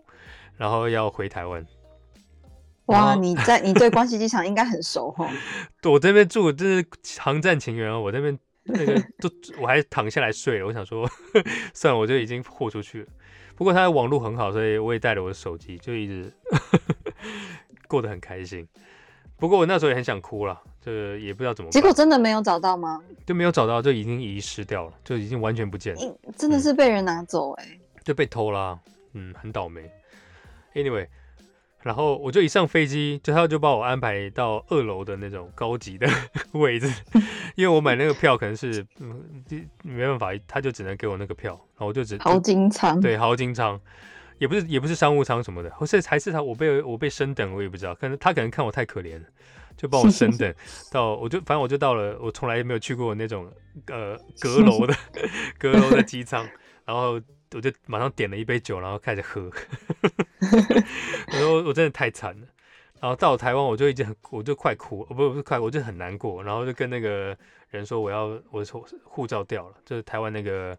[0.57, 1.65] 然后要回台湾。
[2.85, 5.29] 哇，你在你对关西机场应该很熟哦？
[5.91, 6.85] 我这边住这是
[7.19, 9.29] 航站情缘哦，我这边那个 都
[9.61, 10.65] 我还躺下来睡了。
[10.65, 11.07] 我想说，
[11.73, 13.07] 算了，我就已经豁出去了。
[13.55, 16.33] 不过他的网络很好，所以我也带了我的手机，就一直
[17.87, 18.67] 过得很开心。
[19.37, 21.69] 不过我那时候也很想哭了，这个也不知道怎么。
[21.71, 23.01] 结果真的没有找到吗？
[23.25, 26.19] 就没有找到，就已经遗失掉了，就已经完全不见了。
[26.37, 28.79] 真的是被人拿走哎、欸嗯，就被偷啦，
[29.13, 29.89] 嗯，很倒霉。
[30.73, 31.07] Anyway。
[31.81, 36.05] 然后我就一上飞机，就他就把我安排到二楼的那种高级的
[36.51, 36.93] 位置，
[37.55, 39.23] 因为我买那个票可能是嗯，
[39.83, 43.79] 没办法，他就只能给我那个票，然后我就只豪金舱，对，豪金舱，
[44.39, 49.25] 也不是也不是商务舱什么的，或是还是他我被我被升等，我也不知道，可能他可能看我太可怜了，
[49.79, 50.53] 就帮我 升等
[50.91, 53.51] 到，我就反正我就到了，我从来也没有去过那种
[53.87, 54.93] 呃阁楼的
[55.57, 56.47] 阁楼的机舱，
[56.85, 57.19] 然后。
[57.51, 59.41] 我就马上点了一杯酒，然后开始喝。
[61.33, 62.47] 我说我真的太惨了。
[63.01, 66.43] 然后到了台湾，我就已经很，我就快哭，不不是快，我就很难过。
[66.43, 67.35] 然后就跟那个
[67.71, 68.71] 人说，我要我的
[69.03, 70.77] 护照掉了，就是台湾那个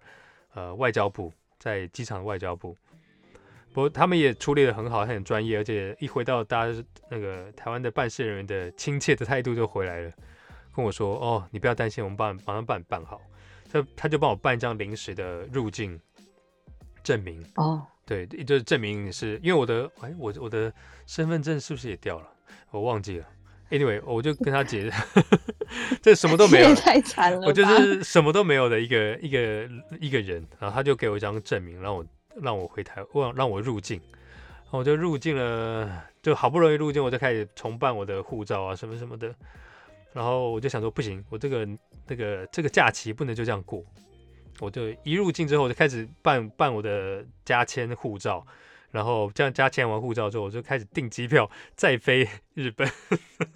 [0.54, 2.76] 呃外交部在机场的外交部。
[3.72, 10.12] 不过他们也处理的很好，很专业，而且一回到大家那个台湾的办事人员的亲切的态度就回来了，
[10.74, 13.20] 跟我说哦，你不要担心，我们帮马上帮你办好。
[13.72, 16.00] 他他就帮我办一张临时的入境。
[17.02, 20.70] 证明哦，对，就是证明你是因为我的，哎，我我的
[21.06, 22.28] 身份证是不是也掉了？
[22.70, 23.26] 我忘记了。
[23.70, 24.92] Anyway，我就跟他解释，
[26.02, 27.40] 这什么都没有，太惨了。
[27.46, 29.66] 我就是什么都没有的一个一个
[29.98, 32.04] 一个人，然后他就给我一张证明，让我
[32.36, 34.00] 让我回台，让让我入境，
[34.64, 39.34] 然后我就入境了，就好不容易入境，我就开始重办我的护照啊，什么什么的。
[40.12, 41.68] 然后我就想说，不行，我这个
[42.08, 43.84] 那个这个假期不能就这样过。
[44.58, 48.44] 我就一入境之后，我就开始办办我的加签护照，
[48.90, 52.86] 然后这样加签完护照之后，我就开始订机票再飞日本。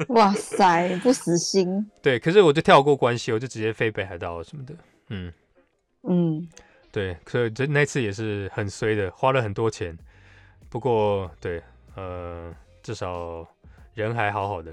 [0.08, 1.90] 哇塞，不死心。
[2.00, 4.74] 对，可是我就跳过关系，我就直接飞北海道什么的。
[5.08, 5.32] 嗯
[6.04, 6.48] 嗯，
[6.94, 9.98] 对，所以这那次也是很衰的，花了很多钱。
[10.68, 11.60] 不过对，
[11.96, 13.44] 呃，至少
[13.94, 14.72] 人还好好的。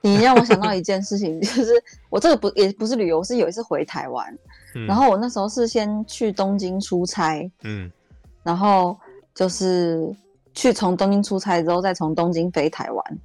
[0.00, 4.36] 你 让我想到一件事情，就是我这个不也不是旅游，是有一次回台湾，
[4.74, 7.88] 嗯、然后我那时候是先去东京出差，嗯，
[8.42, 8.98] 然后
[9.32, 10.12] 就是
[10.52, 13.18] 去从东京出差之后，再从东京飞台湾。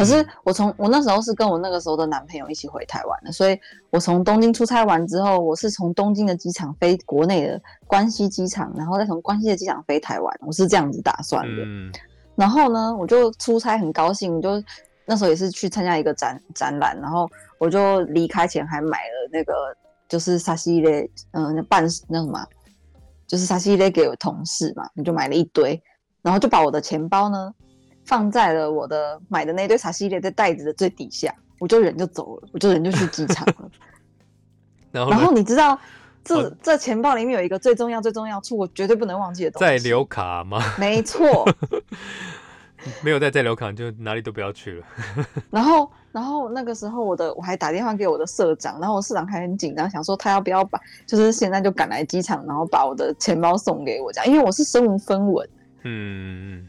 [0.00, 3.58] 可是我从我那时候是跟我那个时候的男朋友一起回台湾的，所以
[3.90, 11.62] 我从东京出差完之后，我是从东京的机场飞国内的关西机场，然后再从关西的机场飞台湾，我是这样子打算的。
[11.64, 11.92] 嗯、
[12.34, 14.62] 然后呢，我就出差很高兴，我就。
[15.06, 17.28] 那时候也是去参加一个展展览，然后
[17.58, 19.52] 我就离开前还买了那个
[20.08, 20.88] 就是沙西的，
[21.32, 22.46] 嗯，那半那什么，
[23.26, 25.82] 就是沙西雷给我同事嘛，你就买了一堆，
[26.22, 27.52] 然后就把我的钱包呢
[28.10, 33.70] 放在了我的买的那堆茶系列的袋子的最底下，我就人就走了，我就人就去机场了。
[34.90, 35.78] 然后，然后你知道
[36.24, 40.60] 这、哦、这钱包里面有一个最重要最重要处，我绝对不能忘记的东西，在留卡吗？
[40.76, 41.48] 没错。
[43.04, 44.86] 没有在在留卡，就哪里都不要去了。
[45.48, 55.48] 然后，然后那个时候，我的我还打电话给我的社长，然后我社长还很紧张，想说他要不要把，就是现在就赶来机场，然后把我的钱包送给我，这样，因为我是身无分文。
[55.84, 56.68] 嗯。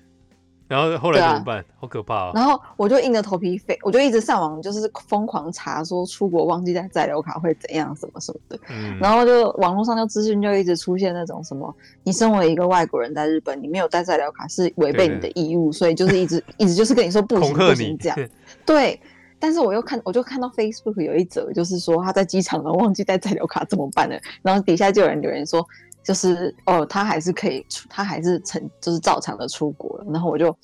[0.72, 1.58] 然后后来怎么办？
[1.58, 2.32] 啊、好可怕哦！
[2.34, 8.58] 然后我就硬着头皮飞，我就一直上网，就是疯狂查说出国忘记带在留卡会怎样，什么什么的。
[8.70, 8.98] 嗯。
[8.98, 18.18] 然后就网络上就资讯就一直出现那种什么，你身为一个外国人在日本，你没有带在留卡是违背你的义务，对所以就是一直 一直就是跟你说不行不行这样。
[18.66, 18.98] 对。
[19.38, 24.16] 但是我又看，我就看到 Facebook 有一则，就是说他在机场呢忘记带在留卡怎么办呢？
[24.42, 25.68] 然后底下就有人留言说。
[26.04, 30.06] 就是哦，他还是可以出，他还是成就是照常的出国了。
[30.12, 30.56] 然后我就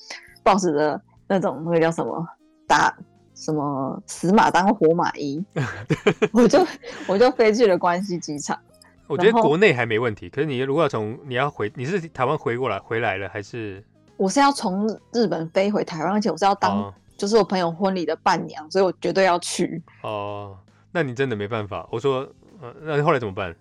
[0.42, 2.26] 抱着的那种那个叫什么
[2.66, 2.96] 打
[3.34, 5.44] 什么死马当活马医，
[6.32, 6.66] 我就
[7.06, 8.58] 我就飞去了关西机场。
[9.06, 13.82] 我觉得国内还没问题，可是你如果要从你要回，你是台湾回过来回来了还是？
[14.18, 19.80] 我是要从日本飞回台湾，而且我是要当就是我朋友婚礼的伴娘，所以我绝对要去。
[20.02, 20.58] 哦，
[20.90, 21.88] 那你真的没办法。
[21.90, 22.28] 我说，
[22.60, 23.54] 呃，那你后来怎么办？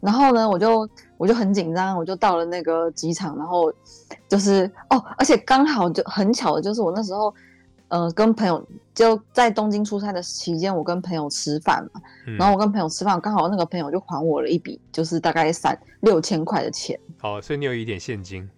[0.00, 3.72] 然后呢，我就我就很紧张，我就到了那个机场，然后
[4.28, 7.34] 就是哦，而且刚好就很巧的就是我那时候，
[7.88, 16.98] 呃，跟朋友就在东京出差的期间，我跟朋友吃饭嘛，嗯、然后我跟朋友吃饭，刚好那个朋友就还我了一笔，就是大概三六千块的钱。
[17.18, 18.48] 好，所以你有一点现金。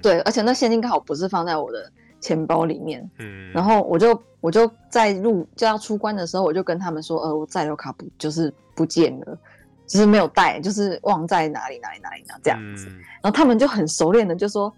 [0.00, 3.10] 对，而且那现金刚好不是放在我的钱包里面。
[3.18, 9.38] 嗯，然后我就我就在入就要出关的时候，我就跟他们说，呃，我在留卡不就是不见了，
[9.90, 12.86] 就是没有带，就是忘在哪里哪里哪里哪这样子。
[12.88, 14.72] 嗯、然后他们就很熟练的就说。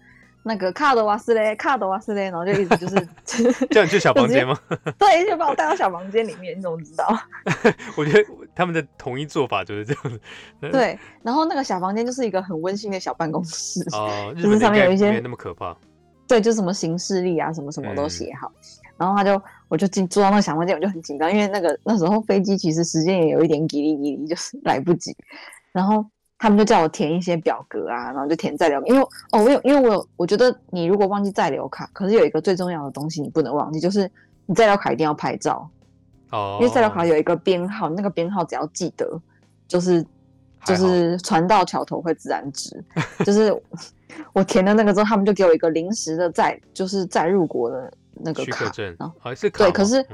[0.45, 2.95] 那个卡的瓦斯嘞，卡的瓦斯嘞，然后就一直就是
[3.71, 4.59] 叫你去小房间吗？
[4.99, 6.57] 对，就把我带到小房间里面。
[6.57, 7.17] 你怎么知道？
[7.95, 10.19] 我觉得他们的统一做法就是这样子。
[10.69, 15.73] 对，然后那个小房间就是一个很温馨的小办公室哦，就是上面有一些没那么可怕。
[16.27, 18.51] 对，就什么行事历啊，什么什么都写好。
[18.53, 18.61] 嗯、
[18.97, 25.15] 然后他就，我就进坐到那个小房间，我就很紧张，因为那个那时候飞机其实时间也有一点叽哩叽哩，就是 来不及。
[25.71, 26.05] 然后。
[26.39, 34.11] 他们就叫我填一些表格啊，然后就填在留，因为哦，我有，因为我有，我觉得你如果忘记在留卡，可是有一个最重要的东西你不能忘记，就是
[34.45, 35.69] 你在留卡一定要拍照
[36.31, 39.07] 哦，因为在留卡有一个编号，那个编号只要记得，
[39.69, 40.05] 就是
[40.65, 42.83] 就是船到桥头会自然直，
[43.23, 43.57] 就是
[44.33, 50.05] 我填了那个之后，他们就给我一个临时的在，就是在入国的那个卡证，然后还是对，可是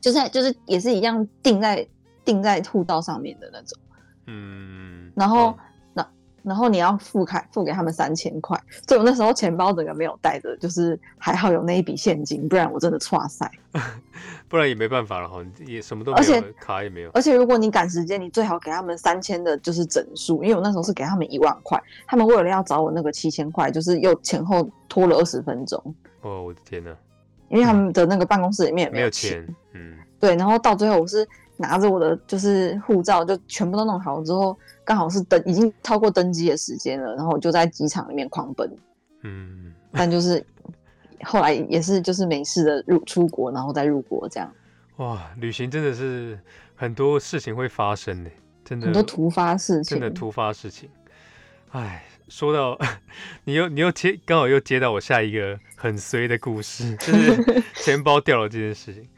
[0.00, 1.86] 就是就是也是一样定在
[2.24, 3.78] 定在护照上面的那种，
[4.26, 5.12] 嗯。
[5.16, 5.58] 然后，
[5.94, 6.06] 那、嗯、
[6.44, 8.56] 然后你要付开付给他们三千块，
[8.86, 13.50] 所以我那时候钱包整个没有带着，就是还好有那一笔现金，不然我真的剉赛，
[14.46, 17.10] 不然也没办法了哈，也什么都没有，而且卡也没有。
[17.14, 25.82] 而且如果你赶时间，你最好给他们三千的，就是整数，因为我那时候是给他们一万块，他们为了要找我那个七千块，就是又前后拖了二十分钟。
[26.22, 26.96] 哦，我的天哪！
[27.48, 34.56] 因为他们的那个办公室里面也没有钱，嗯，对，然后到最后我是拿着我的就是护照，就全部都弄好之后。
[34.84, 38.74] 刚好是登已经超过登机的时间了，然后我就在机场里面狂奔，
[39.20, 40.42] 嗯，但就是
[41.24, 44.50] 后来也是就是没事的入出国，然后再入国这样。
[44.96, 46.40] 哇，旅行真的是
[46.74, 48.30] 很多事情会发生呢，
[48.64, 50.88] 真的很多突发事情，真的突发事情。
[51.72, 52.78] 哎，说到
[53.44, 59.08] 你又你又接刚好又接到我下一个很衰的故事， 就是钱包掉了这件事情。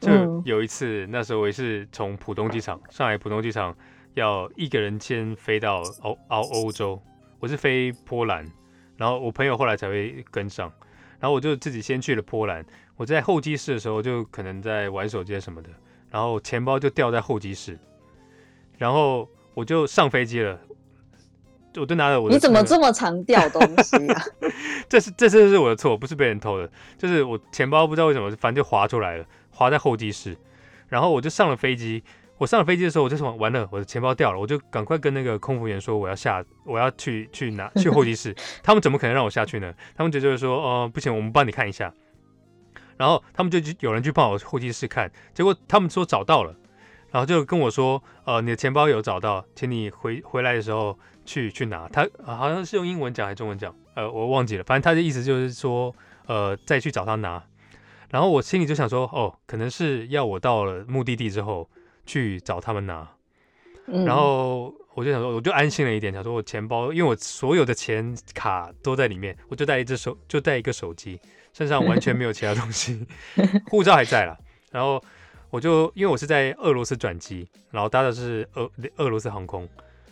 [0.00, 0.10] 就
[0.44, 3.76] 有一次，那时候我也是从浦东机场，上海浦东机场。
[4.14, 7.02] 要一个人先飞到欧欧欧洲，
[7.40, 8.48] 我是飞波兰，
[8.96, 10.72] 然后我朋友后来才会跟上，
[11.18, 12.64] 然后我就自己先去了波兰。
[12.94, 15.68] 我在候机室的时候就可能在玩手机什么的，
[16.12, 17.76] 然后钱包就掉在候机室，
[18.78, 20.60] 然后我就上飞机了，
[21.76, 22.34] 我就拿着我的。
[22.34, 24.22] 你怎么这么常掉东西啊？
[24.88, 30.36] 这是这次是我的错，不是被人偷的，就是我钱包不知道为什么，反正就滑出来了，滑在候机室，
[30.88, 32.02] 然后我就上了飞机。
[32.36, 38.34] 我上了飞机的时候，我就说完了，我的钱包掉了，我就赶快跟那个空服员说我要下，我要去去拿去候机室。
[38.60, 39.72] 他们怎么可能让我下去呢？
[39.94, 41.94] 他们就就是说，哦、呃，不行，我们帮你看一下。
[42.96, 46.54] 然后他们就有人去帮我候机室看，结果他们说找到了，
[47.14, 51.88] 然后就跟我说，呃，你的钱包有找到，请你回回来的时候去去拿。
[51.88, 55.94] 他、呃、好像是用英文讲还是中文讲，呃，我忘记了，反正他的意思就是说，
[56.26, 57.40] 呃，再去找他拿。
[58.10, 61.70] 然后我心里就想说，哦，可能是要我到了目的地之后。
[62.06, 63.08] 去找他们拿，
[63.86, 71.18] 然后我就想说，我就安心了一点，想说我钱包，因为我所有的钱卡都在里面，我就带一只手，就带一个手机，
[71.54, 73.06] 身上完全没有其他东西，
[73.72, 74.38] 护照还在了。
[74.70, 75.02] 然后
[75.54, 79.68] 我就因为我是在俄罗斯转机，然后搭的是俄俄罗斯航空，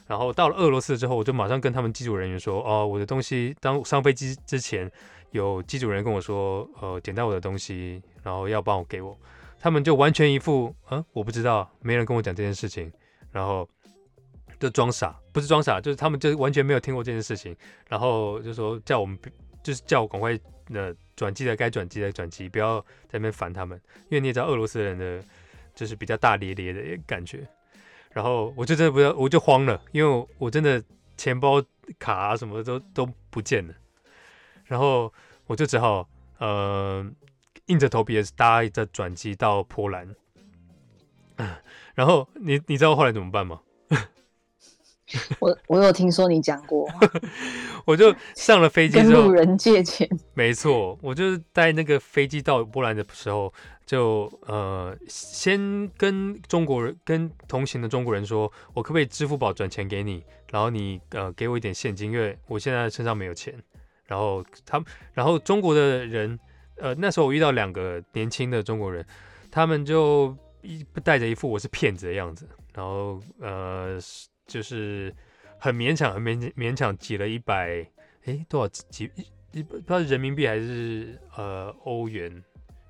[0.07, 4.89] 然后到了俄罗斯之后，我就马上跟他们机组人员说，哦，我的东西当上飞机之前，
[5.33, 9.19] 有机组人跟我说，呃，捡到我的东西，然后要帮我给我。
[9.59, 12.93] 他们就完全一副，嗯，我不知道，没人跟我讲这件事情，
[13.33, 13.69] 然后
[14.61, 17.57] 就装傻，不是装傻，就是他们就完全没有听过这件事情，
[17.89, 19.19] 然后就说叫我们，
[19.61, 20.39] 就是叫我赶快
[20.73, 25.23] 那转机的该转机的转机，不要在那边烦他们，因为你也知道俄罗斯人的
[25.75, 27.47] 就是比较大咧咧的感觉，
[28.11, 30.83] 然后我就真的不知道，我就慌了，因为我真的
[31.17, 31.63] 钱包
[31.99, 33.75] 卡啊什么的都都不见了，
[34.65, 35.13] 然后
[35.47, 36.09] 我就只好
[36.39, 37.09] 呃。
[37.67, 40.17] 硬着头皮也是搭着转机到波兰，
[41.95, 43.61] 然后你你知道后来怎么办吗？
[45.41, 46.89] 我我有听说你讲过，
[47.85, 53.53] 我就上了飞机之后跟路人借钱，没错，我就是带那个飞机到波兰的时候，
[53.85, 63.55] 就呃先跟中国人跟同行的中国人说，我可不可以支付宝转钱给你，然后你呃给我一点现金，因为我现在身上没有钱，
[64.07, 66.39] 然后他们然后中国的人。
[66.79, 69.07] 呃，那时候我遇到两个年轻的中国人，
[69.53, 73.99] 他们就一带着一副我是骗子的样子，然后呃，
[74.47, 75.15] 就是
[75.59, 77.87] 很勉强，很勉勉强挤了一百，
[78.25, 79.11] 诶，多少几
[79.53, 82.43] 一不知道人民币还是呃欧元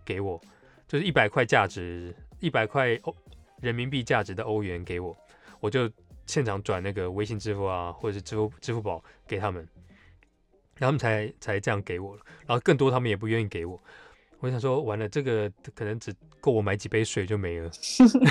[0.04, 0.40] 给我，
[0.86, 3.14] 就是一百块价值一百块欧
[3.60, 5.16] 人民币价值的欧元给我，
[5.60, 5.90] 我就
[6.26, 9.66] 现场转那个微信支付啊，或者是支付支付宝给他们，
[10.76, 13.80] 然后他们才才这样给我，然后更多他们也不愿意给我。
[14.38, 17.70] 我想说，完了，这个可能只够我买几杯水就没了，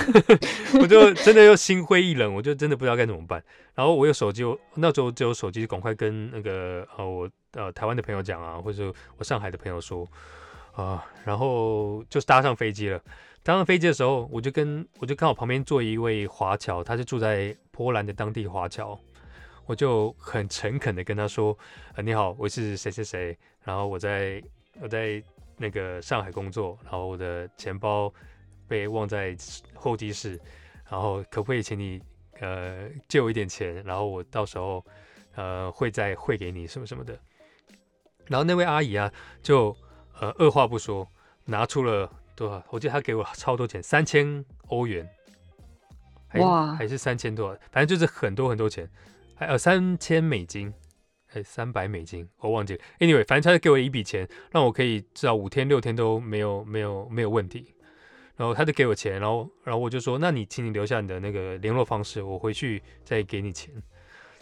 [0.82, 3.42] 我就真的又心灰意冷，我就真的不知道该怎么办。
[3.74, 10.06] 然后我有手机，我那时候只有手机，赶快跟那个呃我呃台湾的朋友讲啊，或者我上海的朋友说
[10.74, 13.02] 啊、呃，然后就搭上飞机了。
[13.44, 19.00] 搭上飞机的时候，我就跟我就刚好旁边坐一位华侨，他是住在波兰的当地华侨，
[19.66, 21.58] 我就很诚恳的跟他说，
[21.96, 24.44] 呃，你好，我是谁谁谁，然后我在
[24.82, 25.24] 我在。
[25.62, 28.12] 那个上海工作，然后我的钱包
[28.68, 29.38] 被忘在
[29.76, 30.40] 候机室，
[30.90, 32.02] 然后可不可以请你
[32.40, 34.84] 呃借我一点钱，然后我到时候
[35.36, 37.16] 呃会再汇给你什么什么的。
[38.26, 39.12] 然后那位阿姨啊，
[39.44, 39.78] 就
[40.20, 41.08] 呃二话不说
[41.46, 45.08] 拿出了多少，我记得她给我超多钱，三千欧元，
[46.28, 48.90] 还哇，还是三千多，反正就是很多很多钱，
[49.36, 50.74] 还有三千美金。
[51.34, 52.82] 哎，三百美金，我忘记了。
[53.00, 57.74] Anyway，反正他就给我一笔钱，让我可以至少五天六天都没有没有没有问题。
[58.38, 63.72] 然后他就给我钱，然后然后我就说，那你请你留下你的那个联络方式，我回去再给你钱。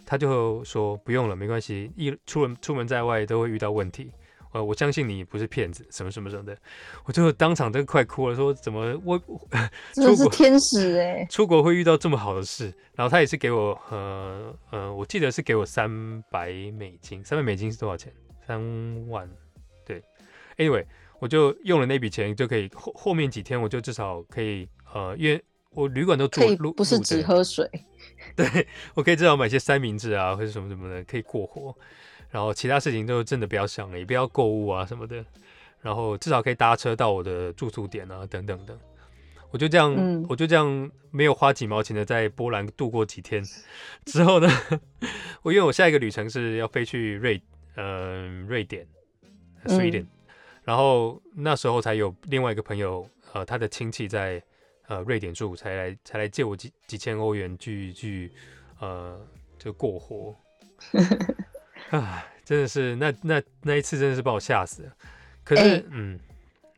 [0.06, 4.12] 他就说不用了，没关系，一出门出门在外都会遇到问题。
[4.52, 6.58] 呃，我相信你不是骗子，什么什么什么的，
[7.06, 9.22] 我就当场都快哭了，说怎么我
[9.94, 15.90] 真的是天使哎， 出国会遇到这么好的事，然后他也是给我，呃呃，我记得是给我三
[16.32, 18.12] 百美金，三百美金是多少钱？
[18.48, 18.60] 三
[19.08, 19.30] 万，
[19.86, 20.02] 对
[20.58, 20.84] ，anyway，
[21.20, 25.40] 我就用了那笔钱就可以后后面几天我就至少可以，呃，因为
[25.70, 27.70] 我旅馆都住，不是只喝水，
[28.36, 31.78] 对，我可以至少买些三明治啊或者什么什么的，可以过活。
[32.32, 35.24] 然后其他事情都真的不要想了，也不要购物啊什么的。
[35.82, 38.78] 然后至少可以搭车到我的住宿点啊，等等的。
[39.52, 43.44] 我就这样，嗯、我就这样没有花几毛钱的在波兰度过几天。
[44.06, 44.48] 之后呢，
[45.42, 47.42] 我因为我下一个旅程是要飞去瑞，
[47.76, 48.86] 嗯、呃，瑞典
[49.66, 50.06] ，Sweden。
[50.64, 54.44] 然后那时候才有另外一个朋友，呃，他的亲戚在
[54.88, 58.32] 呃瑞典住，才来才来借我几几千欧元去去
[58.80, 59.20] 呃
[59.58, 60.36] 就过活。
[61.92, 64.90] 啊，真的是那那那一次真的是把我吓死了。
[65.44, 66.20] 可是，欸、嗯，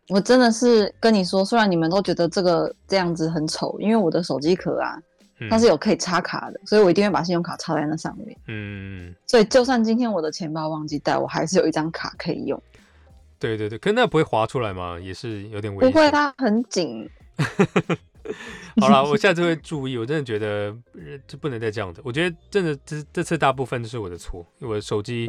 [0.09, 4.97] 我真的是跟你说，虽然你们都觉得这个这样子很丑，因为我的手机壳啊，
[5.49, 8.37] 它是有可以插卡的，嗯、所以我一定会把信用卡插在那上面。
[8.47, 12.61] 嗯，所以就算今天我的钱包忘记带，我还是有一张卡可以用。
[13.39, 14.99] 对对对，可是那不会滑出来吗？
[14.99, 15.91] 也是有点危险。
[15.91, 17.09] 不会，它很紧。
[18.79, 19.97] 好了，我下次会注意。
[19.97, 20.75] 我真的觉得
[21.27, 22.01] 就不能再这样子。
[22.03, 25.27] 我觉得真的这这次大部分都是我的错，我的手机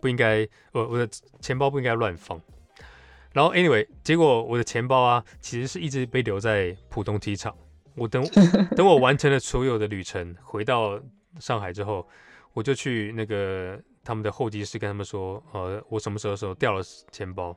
[0.00, 1.08] 不应该，我、嗯、我的
[1.40, 2.40] 钱包不应该乱放。
[3.32, 7.54] 然后 anyway，结果我的钱包啊，其实是一直被留在浦东机场。
[7.96, 8.24] 我等
[8.76, 11.00] 等我完成了所有的旅程，回到
[11.40, 12.06] 上海之后，
[12.52, 17.56] 我就去那个他们的候机室跟他们说，呃，我什么时候时候掉了钱包。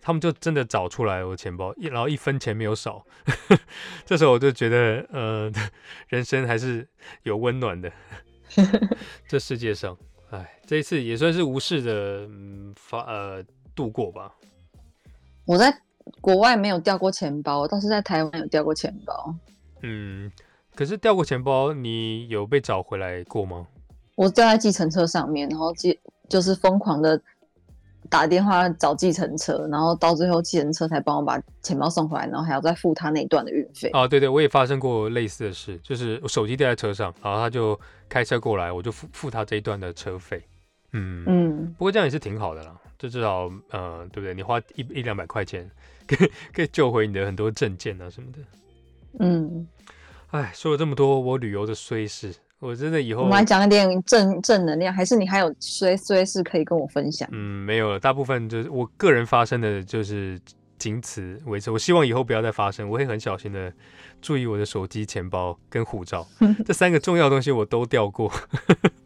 [0.00, 3.04] 他们就真的找出来我的钱包，一然后一分钱没有少。
[4.06, 5.52] 这时候我就觉得，呃，
[6.08, 6.86] 人生还是
[7.24, 7.92] 有温暖的。
[9.28, 9.96] 这世界上，
[10.30, 13.44] 哎，这一次也算是无事的，嗯，发呃
[13.74, 14.34] 度过吧。
[15.44, 15.70] 我在
[16.20, 19.34] 国外没有掉过钱包，但是在台湾有掉过钱包。
[19.82, 20.30] 嗯，
[20.74, 23.66] 可是掉过钱包，你有被找回来过吗？
[24.14, 27.20] 我掉在计程车上面，然后计就是疯狂的。
[28.10, 33.90] 打电话找计程车，然后到最后计程车才帮我把钱包送回来，然后还要再付他那一段的运费。
[33.92, 37.78] 哦，对对，我也发生过类似的事，就是我手机掉在车上，然后他就
[38.08, 40.42] 开车过来，我就付付他这一段的车费。
[40.92, 44.32] 嗯嗯，不过这样也是挺好的啦，就至少呃，对不对？
[44.34, 45.70] 你花一一两百块钱，
[46.08, 48.38] 可以可以救回你的很多证件啊什么的。
[49.20, 49.68] 嗯，
[50.30, 52.34] 哎，说了这么多我旅游的衰事。
[52.60, 57.28] 我真的以后我们来讲一点正正能量，还是你还有衰衰事可以跟我分享？
[57.32, 60.40] 嗯，没有了，大部分就是我个人发生的就是
[60.76, 61.70] 仅此为止。
[61.70, 63.72] 我希望以后不要再发生，我会很小心的
[64.20, 66.26] 注意我的手机、钱包跟护照
[66.66, 68.32] 这三个重要的东西，我都掉过。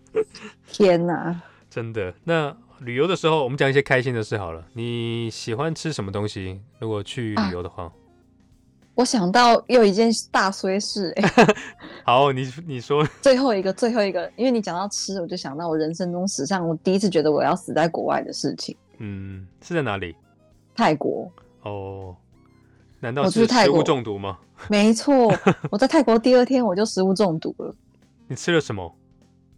[0.73, 1.39] 天哪，
[1.69, 2.15] 真的。
[2.25, 4.65] 那旅游的时候，我们讲一些开心的事好了。
[4.73, 6.61] 你喜欢吃什么东西？
[6.79, 7.85] 如果去旅游的话？
[7.85, 7.93] 啊
[9.03, 11.47] 我想到又一件大衰事，欸
[12.07, 18.77] 好，你你说最后一个，最后一个，因为你讲到吃，我就想到我人生中史上我第一次觉得我要死在国外的事情。
[18.99, 20.15] 嗯，是在哪里？
[20.77, 21.29] 泰国。
[21.63, 22.15] 哦，
[23.01, 24.39] 难道是食物中毒吗？
[24.71, 25.37] 没错，
[25.69, 27.75] 我在泰国第二天我就食物中毒了。
[28.29, 28.95] 你吃了什么？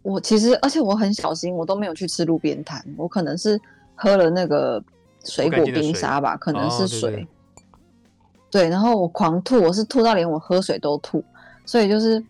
[0.01, 3.61] 我其实，而且我很小心，我都没有去吃路边摊，我可能是
[3.93, 4.83] 喝了那个
[5.23, 7.09] 水果冰沙吧，可能是水。
[7.09, 7.27] 哦对对
[8.55, 11.21] 对，然后我狂吐，我是吐到连我喝水都吐，
[11.65, 12.23] 所以就是，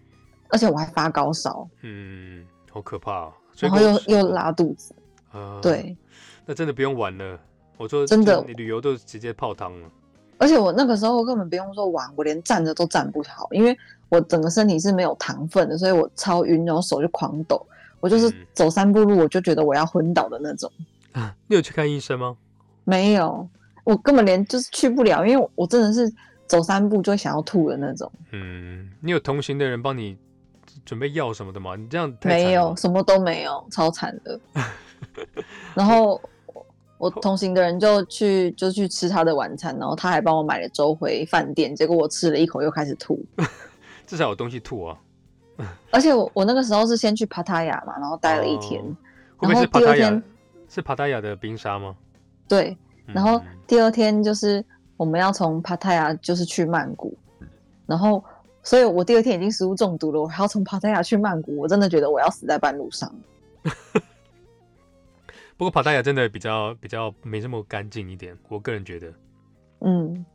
[0.50, 3.34] 而且我还发高烧，嗯，好可怕哦。
[3.60, 4.96] 然后又又拉肚子，
[5.34, 5.96] 呃，对，
[6.44, 7.40] 那真的不用玩了。
[7.78, 9.88] 我说真的，你旅游都直接泡汤了。
[10.40, 13.78] 而且我那个时候根本不用说玩，我连站着都站不好，因为
[14.10, 17.64] 我整个身体是没有糖分的，所以我超晕，然后手就狂抖。
[18.00, 20.72] 我就是走三步路，我就觉得我要昏倒的那种。
[21.14, 22.36] 嗯，你有去看医生吗？
[22.84, 23.48] 没有，
[23.86, 26.14] 我根本连就是去不了，因为我真的是
[26.46, 28.12] 走三步就会想要吐的那种。
[28.34, 30.18] 嗯，你有同行的人帮你
[30.84, 31.78] 准备药什么的吗？
[31.78, 34.38] 你这样没有，什么都没有，超惨的。
[35.74, 36.20] 然后。
[36.98, 43.22] 我同行的人就去就去吃他的晚餐，然后他还帮我买了粥回饭店，结果我吃了一口又开始吐，
[44.08, 44.98] 至少有东西吐啊！
[45.92, 50.24] 而且我我那个时候是先去帕塔亚嘛，然后待了一天，哦、然后第二天
[50.70, 51.94] 是帕塔亚的冰沙吗？
[52.48, 52.76] 对，
[53.08, 54.64] 然后第二天就是
[54.97, 57.18] 我们要从帕泰亚就是去曼谷，
[57.86, 58.24] 然后
[58.64, 63.14] 所以我第二天已经食物中毒了，我还要从帕泰亚去曼谷，我真的觉得我要死在半路上。
[65.58, 69.14] 不过，帕塔亚真的比较比较没这么干净一点，我个人觉得。
[69.80, 70.26] 嗯，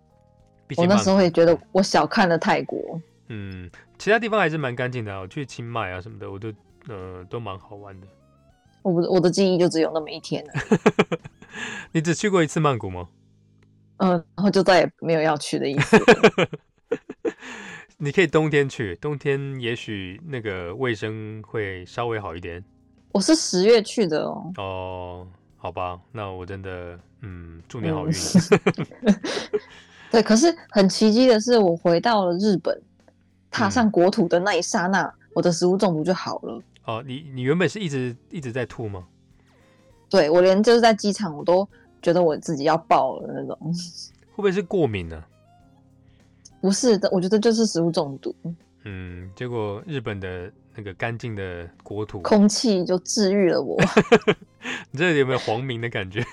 [0.76, 3.00] 我那时候也觉得我小看了泰国。
[3.28, 6.52] 嗯，其他地方还是蛮干净的，啊，我去清迈啊什么的，我都
[6.88, 8.06] 呃都蛮好玩的。
[8.82, 10.52] 我我的记忆就只有那么一天了。
[11.92, 13.08] 你只去过一次曼谷吗？
[13.98, 15.98] 嗯，然后就再也没有要去的意思。
[17.98, 22.64] 你可以冬天去，冬天也许那个卫生会稍微好一点。
[23.12, 24.52] 我是十月去的哦。
[24.56, 25.28] 哦，
[25.58, 28.12] 好吧，那我真的，嗯，祝你好运。
[28.14, 29.14] 嗯、
[30.10, 32.80] 对，可是很奇迹的是，我回到了日本，
[33.50, 36.62] 踏上国土的那一刹那，嗯、我的食物中毒就好了。
[36.84, 39.06] 哦，你你原本是一直一直在吐吗？
[40.10, 41.66] 对，我连就是在机场，我都
[42.02, 43.56] 觉得我自己要爆了那种。
[44.32, 45.24] 会不会是过敏呢、啊？
[46.60, 48.34] 不是的，我觉得就是食物中毒。
[48.84, 50.52] 嗯，结果日本的。
[50.72, 53.76] 那个干净的国土，空气就治愈了我。
[54.92, 56.24] 你这里有没有黄明的感觉？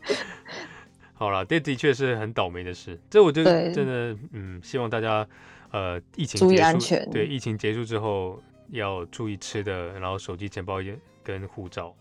[1.12, 2.98] 好了，这的确是很倒霉的事。
[3.10, 5.24] 这我就真的，嗯，希望大家
[5.70, 7.08] 呃，疫情注意安全。
[7.10, 11.94] 对，疫情结束之后要注意吃的，然后手机、钱包也跟护照。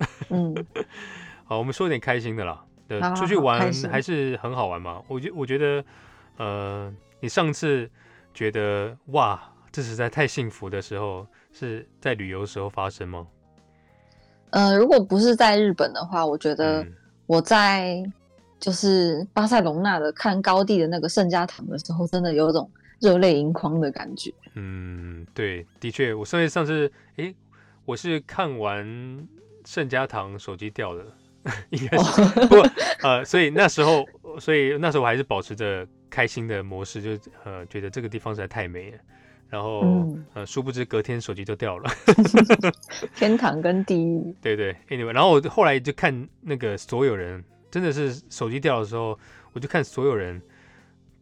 [0.30, 0.54] 嗯，
[1.44, 2.64] 好，我们说点开心的啦。
[2.86, 5.02] 对，出去玩还是很好玩嘛。
[5.08, 5.84] 我觉我觉得，
[6.38, 7.90] 呃，你上次
[8.32, 9.40] 觉得哇。
[9.70, 13.26] 这实在太幸福的时候，是在旅游时候发生吗？
[14.50, 16.84] 呃，如果不是在日本的话，我觉得
[17.26, 18.02] 我在
[18.58, 22.68] 就是巴塞隆纳的看高地的那个圣家堂的时候，真的有一种
[22.98, 24.32] 热泪盈眶的感觉。
[24.54, 27.36] 嗯，对，的确，我上次上次，诶，
[27.84, 28.84] 我是看完
[29.68, 31.04] 圣家堂手机掉了，
[31.68, 32.66] 应该是，哦、不过
[33.02, 34.02] 呃，所以那时候，
[34.40, 38.98] 所以那时候我还是保持着开心的模式，就呃，觉得这个地方实在太美了。
[39.50, 41.90] 然后，嗯、呃，殊不知隔天手机就掉了。
[43.14, 44.34] 天堂跟地狱。
[44.40, 49.18] 对对，anyway，然后我后来就看那个所有人，真的是手机掉的时候，
[49.52, 50.40] 我就看所有人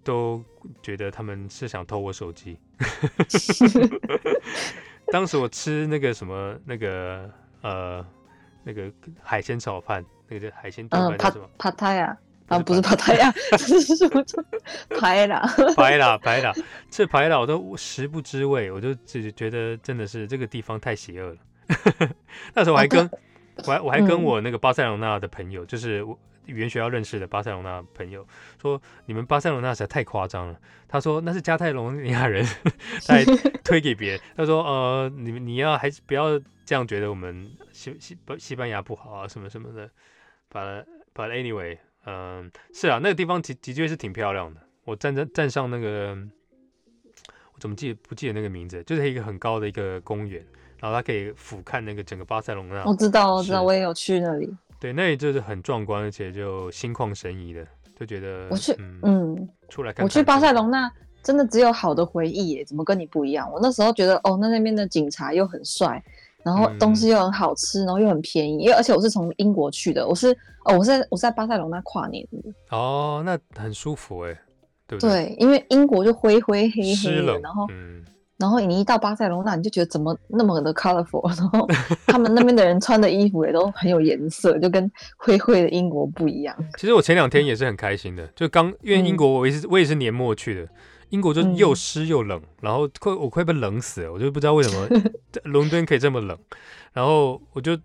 [0.05, 0.41] 都
[0.81, 2.57] 觉得他们是想偷我手机。
[5.11, 7.29] 当时我吃那个什么那个
[7.63, 8.07] 呃
[8.67, 8.93] 那个
[9.23, 11.49] 海鲜炒饭，那个叫海鲜炖饭叫什么？
[11.57, 12.19] 帕塔呀。
[12.49, 14.25] 啊，不是帕塔呀，这是什么？
[15.01, 15.45] 排啦，
[15.77, 16.53] 排啦，排啦，
[16.89, 21.37] 这排啦，我都食不知味，我就只觉得真的是这个地方太邪恶了。
[22.55, 23.11] 那时候我还跟，啊、
[23.67, 28.25] 我还我还跟我那个巴塞罗那的朋友，嗯、就是我语言学校认识的巴塞罗那朋友，
[28.63, 30.57] 说你们巴塞罗那实在太夸张了。
[30.87, 32.47] 他说那是加泰隆尼亚人，
[33.09, 33.25] 他还
[33.65, 34.21] 推给别人。
[34.37, 39.89] 他说呃，你们你要还是不要这样觉得我们西西西班牙不好啊，什么什么的。
[40.53, 41.79] But but anyway。
[42.09, 44.61] 嗯，是啊，那个地方的的确是挺漂亮的。
[44.85, 46.17] 我站在站上那个，
[47.53, 48.81] 我怎么记得不记得那个名字？
[48.85, 50.41] 就是一个很高的一个公园，
[50.79, 52.85] 然后它可以俯瞰那个整个巴塞隆纳。
[52.85, 54.49] 我知道，我知道，我也有去那里。
[54.79, 57.67] 对，那里就是很壮观，而且就心旷神怡的，
[57.99, 60.05] 就觉得我去，嗯，嗯出来看，看。
[60.05, 60.89] 我去巴塞隆那
[61.25, 63.51] 真的只有好的回忆耶，怎么跟你不一样？
[63.51, 66.01] 我那时候觉得，哦，那那边的警察又很帅。
[66.47, 70.31] 然后东西又很好吃，嗯、然后又很便宜，因为而且我是从英国去的，我是
[70.65, 72.39] 哦，我是在我是在巴塞罗那跨年的。
[72.71, 74.33] 哦，那很舒服哎，
[74.87, 75.11] 对不对？
[75.11, 78.05] 对，因为英国就灰灰黑黑的，然后、嗯、
[78.37, 81.67] 然后你一到巴塞罗那，你就觉得怎么那么的 colorful，然后
[82.07, 86.57] 他们那边的人穿的衣服也都很有颜色，就跟灰灰的英国不一样。
[86.79, 90.69] 其实我前两天也是很开心的，就刚因为英国我也是、嗯、我也是年末去的。
[91.11, 94.89] 英国就又湿又冷，嗯、然后快我快被冷死了，我就不知道为什么
[95.45, 96.37] 伦敦可以这么冷，
[96.93, 97.79] 然后我就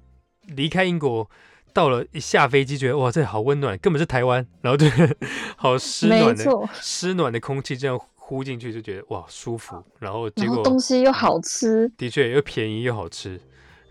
[0.48, 1.30] 离开英国，
[1.74, 4.90] 到了一下飞机觉得哇，这里好温暖，根本是台湾，然后对，
[5.56, 6.70] 好湿暖的错。
[6.74, 13.40] 湿暖的空气这样呼进去就觉得哇舒服，然后结果东西又好吃，的确又便宜又好吃，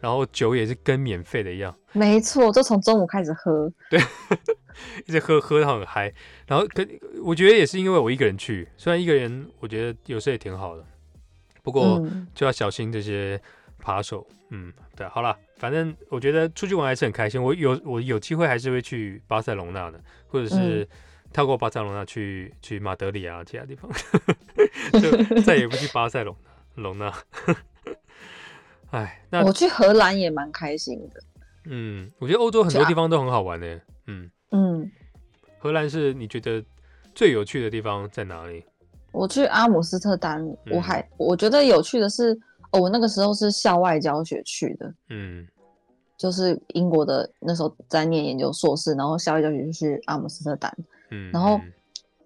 [0.01, 1.75] 然后酒也是跟免费的一样。
[1.93, 4.01] 没错，就从中午开始喝，对，
[5.07, 6.13] 一直喝喝到很嗨。
[6.47, 6.89] 然后跟
[7.23, 10.85] 我觉得也是因为我一个人去，虽然一个人我觉得有时候也挺好的，
[11.63, 13.41] 不过就要小心这些
[13.79, 14.27] 扒手。
[14.53, 17.41] 嗯，对，好了，反正我觉得出去玩还是很开心。
[17.41, 20.89] 我有我有机会还是会去巴塞隆纳的，或者是
[21.33, 23.89] 跳过巴塞隆纳去去马德里啊其他地方，
[25.01, 26.37] 就 再也不去巴塞隆
[26.75, 27.13] 隆纳。
[28.91, 31.21] 哎，那我去荷兰也蛮开心的。
[31.65, 33.81] 嗯，我觉得欧洲很多地方都很好玩呢。
[34.07, 34.91] 嗯嗯，
[35.59, 36.65] 荷兰是你觉得
[37.15, 38.65] 最有趣的地方在哪里？
[39.13, 42.37] 我去阿姆斯特丹，我还、嗯、我觉得有趣的是，
[42.73, 44.95] 哦，我那个时候是校外教学去的。
[45.11, 45.47] 嗯，
[46.17, 50.75] 就是英国的那时候在念研究硕士，然后校外教学就去阿姆斯特丹。
[51.11, 51.61] 嗯，然后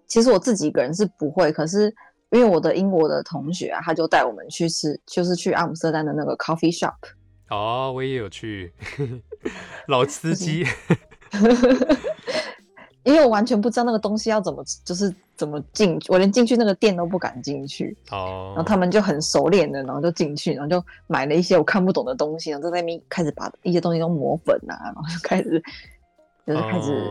[0.07, 1.93] 其实我自己一个人是不会，可是。
[2.31, 6.95] 因为我的英国的同学啊，他就带我们去吃，就是去阿姆斯特丹的那个 coffee shop。
[7.49, 8.73] 哦，我也有去，
[9.87, 10.65] 老司机。
[13.03, 17.95] 因为我完全不知道那个东西要怎么，就是怎么进，我连进去那个店都不敢进去。
[18.09, 18.53] 哦。
[18.55, 25.61] 然后他们就很熟练的，然后就进去，然后就买了一些我看不懂的东西，然后在那边开始把一些东西都磨粉啊，然后就开始，
[26.47, 27.07] 就是开始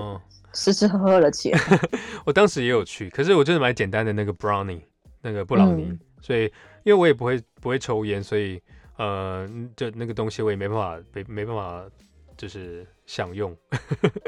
[0.52, 1.60] 吃吃喝喝了起来。
[2.26, 4.80] 我当时也有去，可是我就是买简单的那个 brownie。
[5.24, 6.42] 那个布朗尼，嗯、所以
[6.84, 8.60] 因为我也不会不会抽烟，所以
[8.98, 11.82] 呃，就那个东西我也没办法没没办法
[12.36, 13.56] 就是享用，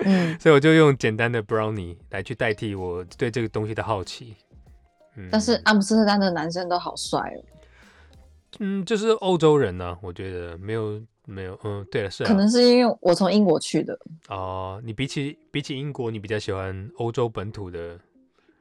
[0.06, 4.34] 嗯、 所以我就用简单的 brownie 来去代替我对这个东西的好奇。
[5.16, 7.44] 嗯，但是阿姆斯特丹的男生都好帅哦。
[8.60, 14.80] 嗯，就是欧洲人呢、啊，我觉得没有没有，嗯，对了，是、啊、可能是因为我从英国去的哦。
[14.82, 18.00] 你比起比起英国，你比较喜欢欧洲本土的，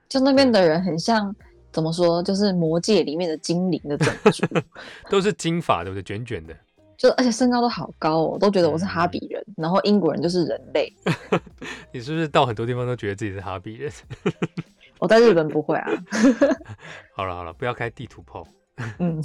[0.09, 1.33] 就那边的人很像。
[1.75, 2.23] 怎么说？
[2.23, 4.45] 就是魔界里面的精灵的种族，
[5.11, 6.01] 都是金发，对不对？
[6.01, 6.55] 卷卷的，
[6.95, 9.43] 就而且身高都好高哦，都觉得我是哈比人。
[9.47, 10.89] 嗯、然后英国人就是人类。
[11.91, 13.91] 你是不是到很多地方都觉得自己是哈比人？
[14.99, 15.91] 我在日本不会啊。
[17.13, 18.47] 好了好了，不要开地图炮。
[18.99, 19.21] 嗯。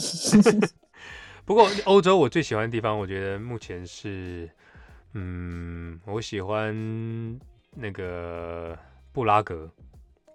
[1.45, 4.51] 不过欧洲我最喜欢的地方，我觉得目前是，
[5.15, 6.75] 嗯，我喜欢
[7.77, 8.77] 那个
[9.13, 9.71] 布拉格。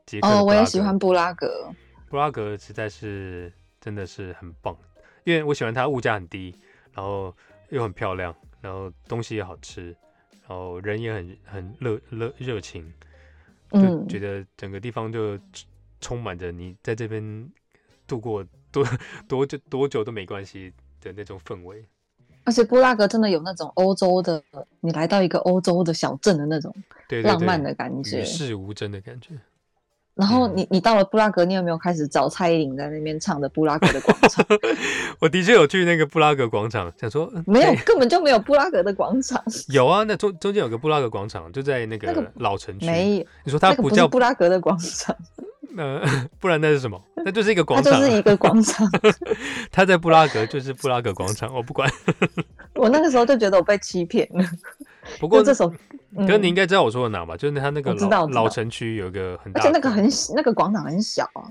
[0.06, 0.40] 捷克布拉格。
[0.40, 1.70] 哦，我也喜欢布拉格。
[2.16, 3.52] 布拉格实在是
[3.82, 4.74] 真的是很棒，
[5.26, 6.56] 因为我喜欢它物价很低，
[6.94, 7.36] 然后
[7.72, 9.94] 又很漂亮，然后东西也好吃，
[10.48, 12.90] 然后人也很很热热热情，
[13.70, 15.38] 就觉得整个地方就
[16.00, 17.52] 充满着你在这边
[18.08, 18.42] 度过
[18.72, 18.86] 多
[19.28, 21.86] 多久多久都没关系的那种氛围。
[22.46, 24.42] 而且布拉格真的有那种欧洲的，
[24.80, 26.74] 你来到一个欧洲的小镇的那种
[27.26, 29.38] 浪漫的感觉，与世无争的感觉。
[30.16, 34.46] 然后你你到了布拉格，你有没有开始找蔡依林在那边唱的布拉格的广场？
[35.20, 39.44] 我的确有去那个布拉格广场，想说没有，根本就没有布拉格的广场。
[39.70, 42.86] 有啊，那中中间有个布拉格广场，就在那个老城区。
[42.86, 45.16] 没有，你说它不叫布拉格的广场？
[45.78, 46.02] 呃，
[46.40, 46.98] 不然那是什么？
[47.18, 48.90] 那就是一个广场，它就是一个广场。
[49.70, 51.92] 它在布拉格就是布拉格广场，我不管。
[52.76, 54.46] 我那个时候就觉得我被欺骗了。
[55.20, 55.72] 不过这首。
[56.18, 57.36] 可是你应该知道我说的哪吧？
[57.36, 61.44] 就是他那个老老城区有一个很大，而且那个很那个广场很小啊。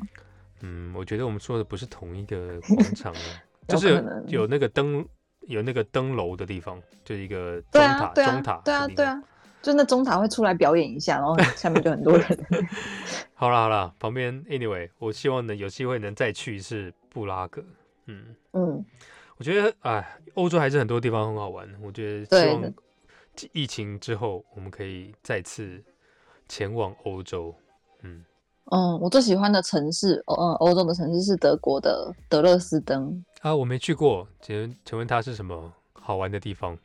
[0.63, 3.21] 嗯，我觉得我们说的不是同一个广场啊，
[3.69, 5.05] 就是有有那个灯
[5.43, 8.63] 有那个灯楼的地方，就是一个钟塔钟塔。
[8.65, 9.23] 对啊对啊，
[9.61, 12.27] 就那钟塔会出来表演一下，然后 下面就很多人。
[13.35, 17.63] 好了好了，旁边 anyway，我希望能有机会能再去一次布拉格。
[18.07, 18.83] 嗯嗯，
[19.37, 21.69] 我觉得哎，欧洲还是很多地方很好玩。
[21.83, 22.73] 我觉得希望。
[23.53, 25.83] 疫情之后，我们可以再次
[26.49, 27.55] 前往欧洲。
[28.03, 28.25] 嗯
[28.71, 33.25] 嗯，我最喜欢的城市，嗯，欧洲的城市是德国的德勒斯登。
[33.41, 36.77] 啊，我没去过，请请问它是什么好玩的地方？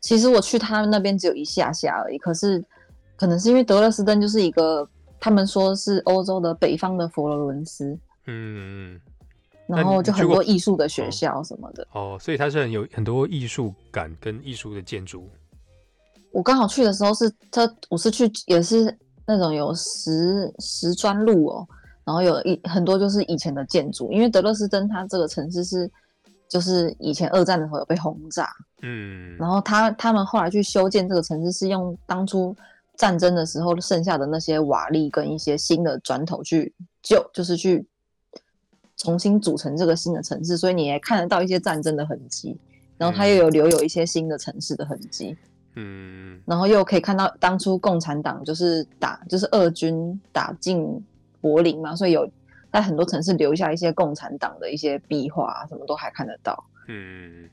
[0.00, 2.18] 其实我去他们那边只有一下下而已。
[2.18, 2.62] 可是
[3.16, 4.86] 可能是因为德勒斯登就是一个，
[5.20, 7.96] 他们说是欧洲的北方的佛罗伦斯。
[8.26, 9.00] 嗯嗯。
[9.66, 11.82] 然后就很多艺术的学校什么的。
[11.92, 15.30] 哦，哦，所以它是很有很多艺术感跟艺术的建筑。
[16.34, 18.92] 我刚好去的时候是他，我是去也是
[19.24, 21.66] 那种有石石砖路哦，
[22.04, 25.88] 然后有一很多就是以前的建筑，因为德勒斯登它这个城市是
[26.48, 28.50] 就是以前二战的时候有被轰炸，
[28.82, 32.54] 嗯，然后他他们后来去修建这个城市是用当初
[32.96, 37.86] 战争的时候剩下的那些瓦砾跟一些新的砖头去救，就是去
[38.96, 42.58] 重新组成这个新的城市，所以你也看得到一些战争的痕迹，
[42.98, 45.36] 然后它又有留有一些新的城市的痕迹。
[45.76, 51.04] 嗯，然后又可以看到当初共产党就是打，就是俄军打进
[51.40, 52.30] 柏林嘛，所以有
[52.72, 56.64] 在很多城市留下一些共产党的一些壁画，什么都还看得到。
[56.88, 57.48] 嗯，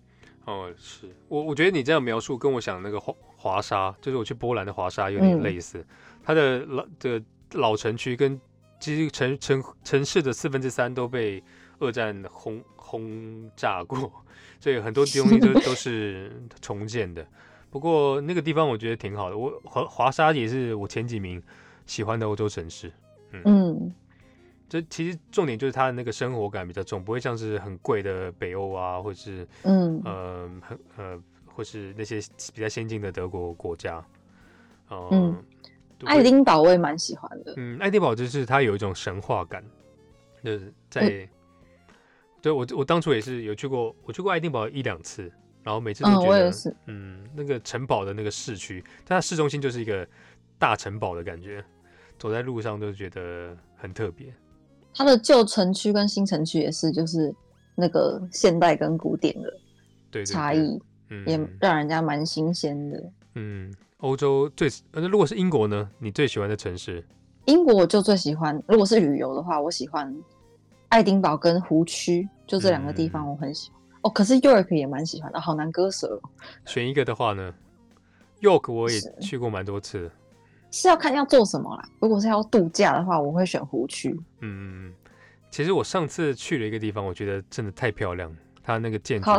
[0.46, 5.80] 哦，是我我觉得你这样描述跟我想那个华华沙，就是我去波兰的华沙有点类似。
[5.80, 5.86] 嗯、
[6.24, 7.22] 它的老的、
[7.54, 8.40] 老城区跟
[8.80, 11.44] 其实城城城市的四分之三都被
[11.80, 14.12] 二战轰轰炸过，
[14.60, 17.26] 所以很多东西都 都是重建的。
[17.72, 21.42] 不过那个地方我觉得挺好的，我华华沙也是我前几名
[21.88, 22.92] 喜欢的欧洲城市。
[23.32, 23.42] 嗯。
[23.46, 23.96] 嗯
[24.72, 32.22] 这其实重点就是它的那个生活感比较重，不会像是很贵的北欧啊，或是嗯呃很呃或是那些
[32.56, 34.02] 比较先进的德国国家。
[34.88, 35.36] 呃、嗯，
[36.06, 37.54] 爱丁堡我也蛮喜欢的。
[37.58, 39.62] 嗯，爱丁堡就是它有一种神话感，
[40.42, 41.30] 就是在、嗯、
[42.42, 45.30] 对我我当初也是有去过，我去过爱丁堡一两次，
[45.64, 46.50] 然后每次都觉得
[46.86, 50.08] 嗯，嗯那个城堡的那个市区，但它市中心就是一个
[50.58, 51.64] 大城堡的感觉，
[52.18, 54.34] 走在路上都觉得很特别。
[54.94, 57.34] 它的旧城区跟新城区也是，就是
[57.76, 59.36] 那个现代跟古典
[60.12, 60.82] 的差异，
[61.26, 63.12] 也让人家蛮新鲜的。
[63.36, 65.90] 嗯，欧洲最呃，如果是英国呢？
[65.98, 67.04] 你最喜欢的城市？
[67.46, 70.14] 英国我就最喜欢，如果是旅游的话，我喜欢
[70.90, 73.81] 爱丁堡跟湖区，就这两个地方我很喜欢。
[73.81, 76.20] 嗯、哦，可是 York 也蛮喜欢的，好难割舍。
[76.66, 77.54] 选一个的话呢
[78.42, 80.12] ？York 我也去过蛮多次的。
[80.72, 81.90] 是要看要做什么啦。
[82.00, 84.18] 如果是要度假的话，我会选湖区。
[84.40, 84.94] 嗯，
[85.50, 88.34] 其实我上次去了一个地方，我觉得真的太漂亮。
[88.64, 89.30] 它那个建筑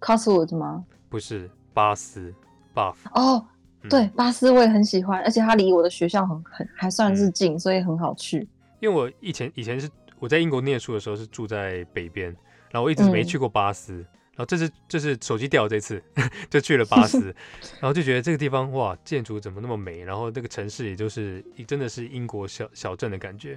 [0.00, 0.84] ，Cotswold 吗？
[1.08, 2.32] 不是，巴斯
[2.74, 2.94] Buff。
[3.14, 3.44] 哦，
[3.90, 8.46] 对，嗯、巴斯我也很喜欢，而且它离我的学校很很还算是近，嗯、所以很好去。
[8.80, 12.36] 因为我以前以前是我在英国念书的时候是住在北边，
[12.74, 13.92] 然后我一直没去过巴斯。
[13.92, 14.06] 嗯
[14.36, 16.02] 然后这次这是手机掉，这次
[16.50, 17.32] 就去了巴斯，
[17.78, 20.02] 然后就觉得这个地方哇，建筑怎么那么美？
[20.02, 23.56] 然后这个城市也就是真的是英国小小镇的感觉，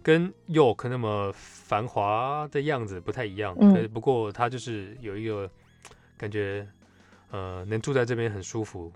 [0.00, 3.52] 跟 York 那么繁华的样子不太一样。
[3.60, 5.50] 嗯，不过它就是有一个
[6.16, 6.64] 感觉，
[7.32, 8.92] 呃，能住在这边很舒服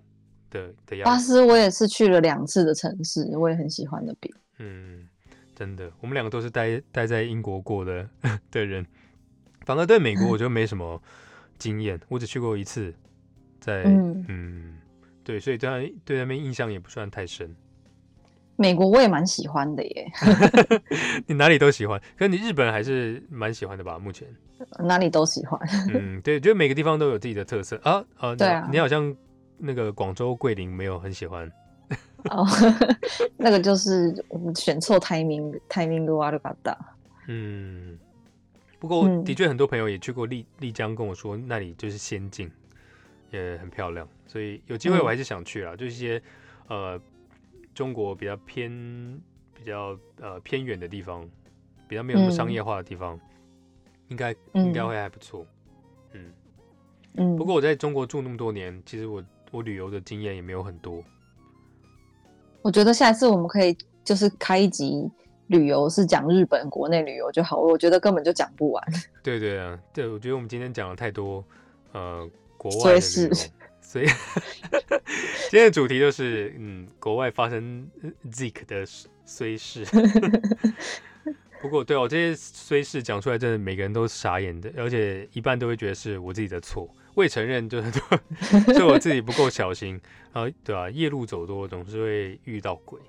[0.49, 1.11] 的的样子。
[1.11, 4.14] 巴斯我也是去了两次的城市，我也很喜欢的。
[4.21, 5.09] 比嗯，
[5.57, 8.09] 真的，我们两个都是待待在英国过的
[8.53, 8.87] 的人。
[9.67, 11.03] 反而对美国我就没什么
[11.59, 12.95] 经验，我只去过一次，
[13.61, 14.79] 在嗯，嗯
[15.25, 17.55] 对，所以对他对那边印象也不算太深。
[18.59, 20.07] 美国我也蛮喜欢的耶，
[21.27, 23.99] 你哪里都喜欢，可是你日本还是蛮喜欢的吧？
[23.99, 24.27] 目前
[24.79, 25.61] 哪里都喜欢，
[25.93, 29.14] 嗯，对，就每个地方都有自己的特色啊啊，对啊，你好像
[29.59, 31.51] 那个广州桂林没有很喜欢，
[32.31, 32.47] 哦，
[33.37, 36.79] 那个就是我们选错 timing，timing 都阿鲁巴达，
[37.29, 37.99] 嗯。
[38.87, 42.49] 不过的确，很多朋友也去过丽丽江，跟我说那里就是仙境，
[43.32, 45.74] 也很漂亮，所以有机会我还是想去啦。
[45.74, 46.22] 嗯、就是一些
[46.68, 47.01] 呃
[47.74, 48.70] 中国比较偏
[49.53, 51.28] 比较呃偏远的地方，
[51.89, 53.20] 比较没有那么商业化的地方，嗯、
[54.07, 55.45] 应该应该会还不错。
[56.12, 56.32] 嗯
[57.14, 57.37] 嗯。
[57.37, 61.03] 不过我在中国住那么多年，其实我我旅游的经验也没有很多。
[62.62, 65.11] 我觉得下一次我们可以就是开一集。
[65.49, 68.85] 旅游是讲日本国内旅游就好，我觉得根本就讲不完。
[69.23, 71.45] 对对啊，对，我觉得我们今天讲了太多
[71.93, 73.35] 呃国外的旅游，
[73.81, 74.07] 所以，
[75.49, 77.89] 今天的主题就是嗯国外发生
[78.31, 78.85] Zeke 的
[79.25, 79.85] 虽事。
[81.63, 87.91] 不过对哦，这些虽事讲出来，真的每个人都傻眼的，而且一半都会觉得是我自己的错，我也承认就是
[88.75, 89.99] 是 我自己不够小心
[90.33, 93.01] 啊，对啊，夜路走多总是会遇到鬼。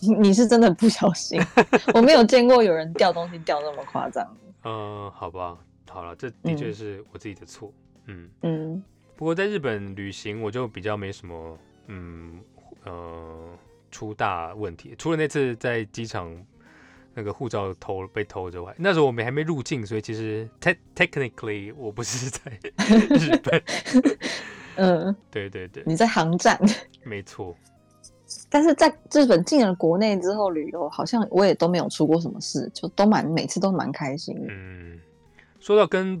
[0.00, 1.40] 你是真的不小心，
[1.94, 4.36] 我没有见过有人掉东西掉那么夸张。
[4.64, 5.56] 嗯，好吧，
[5.88, 7.72] 好了，这的确是我自己的错。
[8.06, 8.82] 嗯嗯，
[9.16, 12.38] 不过在日本旅行，我就比较没什么，嗯
[12.84, 13.50] 呃，
[13.90, 14.94] 出大问题。
[14.98, 16.30] 除了那次在机场
[17.14, 22.52] 那个护照偷被偷之外，那时候我们还没入境，所以其实 te technically 我不是在
[23.16, 23.62] 日本。
[24.76, 26.60] 嗯，对对对，你在航站。
[27.02, 27.56] 没错。
[28.50, 34.46] 但是在日本进了国内之后旅游，好像我也都没有出过什么事，就都蛮每次都蛮开心的。
[34.50, 34.98] 嗯，
[35.60, 36.20] 说到跟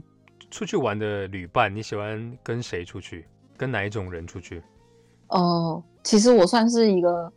[0.50, 3.26] 出去玩的旅伴，你喜欢跟谁出去？
[3.56, 4.62] 跟哪一种人出去？
[5.28, 7.32] 哦、呃，其实我算是一个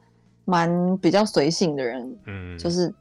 [0.45, 2.93] 蛮比较随性的人，嗯，就是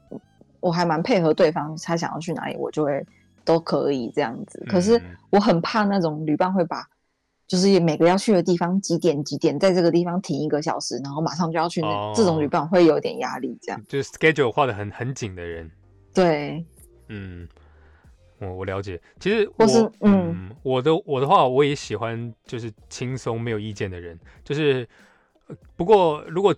[0.60, 3.04] 我还蛮配合对方，他想要去哪里，我就会
[3.44, 4.64] 都可以这样子。
[4.68, 5.00] 可是
[5.30, 6.88] 我很怕那种旅伴会把。
[7.48, 11.88] 就是每个要去的地方几点几点，在这个地方停一个小时，然后马上就要去那。
[11.88, 13.82] 哦、这种旅伴会有点压力，这样。
[13.88, 15.68] 就是 schedule 画的很很紧的人。
[16.12, 16.62] 对，
[17.08, 17.48] 嗯，
[18.38, 19.00] 我我了解。
[19.18, 24.18] 其实我是嗯，嗯，我的我的话，我也喜欢就是轻松没有意见的人。
[24.44, 24.86] 就是
[25.74, 26.54] 不过如果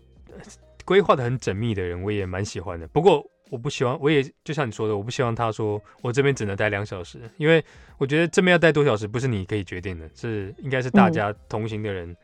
[0.84, 2.88] 规划的很缜密的人，我也蛮喜欢的。
[2.88, 7.62] 不过我不希望，我也就像你说的，我不希望他说我这边只能待两小时，因为
[7.98, 12.16] 我觉得这边要待多小时不是你可以决定的，是应该是大家同行的人，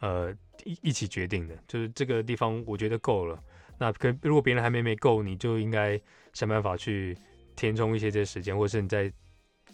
[0.00, 1.54] 嗯、呃一一起决定的。
[1.66, 3.38] 就是这个地方我觉得够了，
[3.76, 6.00] 那可如果别人还没没够，你就应该
[6.32, 7.18] 想办法去
[7.56, 9.12] 填充一些这些时间，或者是你再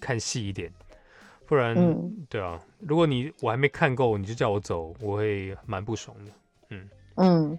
[0.00, 0.72] 看细一点，
[1.46, 6.32] 不然，嗯、对啊，如果你我还没看够，你就叫我走，我会蛮不爽的。
[6.70, 7.58] 嗯嗯，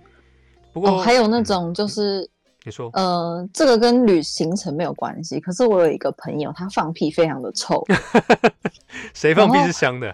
[0.74, 2.22] 不过、哦、还有那种就是。
[2.22, 2.30] 嗯
[2.66, 5.40] 你说，呃，这个跟旅行程没有关系。
[5.40, 7.86] 可是我有一个朋友，他放屁非常的臭。
[9.14, 10.14] 谁放屁是香的？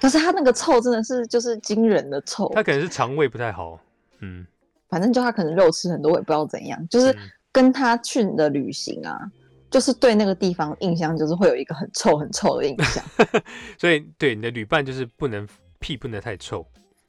[0.00, 2.50] 可是他那个臭真的是就是惊人的臭。
[2.54, 3.78] 他可能是肠胃不太好。
[4.20, 4.46] 嗯，
[4.88, 6.88] 反正就他可能肉吃很多，我也不知道怎样。
[6.88, 7.14] 就是
[7.52, 9.30] 跟他去的旅行啊，嗯、
[9.70, 13.04] 就是对那个地方印象就是会有一个很臭很臭的印象。
[13.78, 15.46] 所以对你的旅伴就是不能
[15.78, 16.66] 屁不能太臭。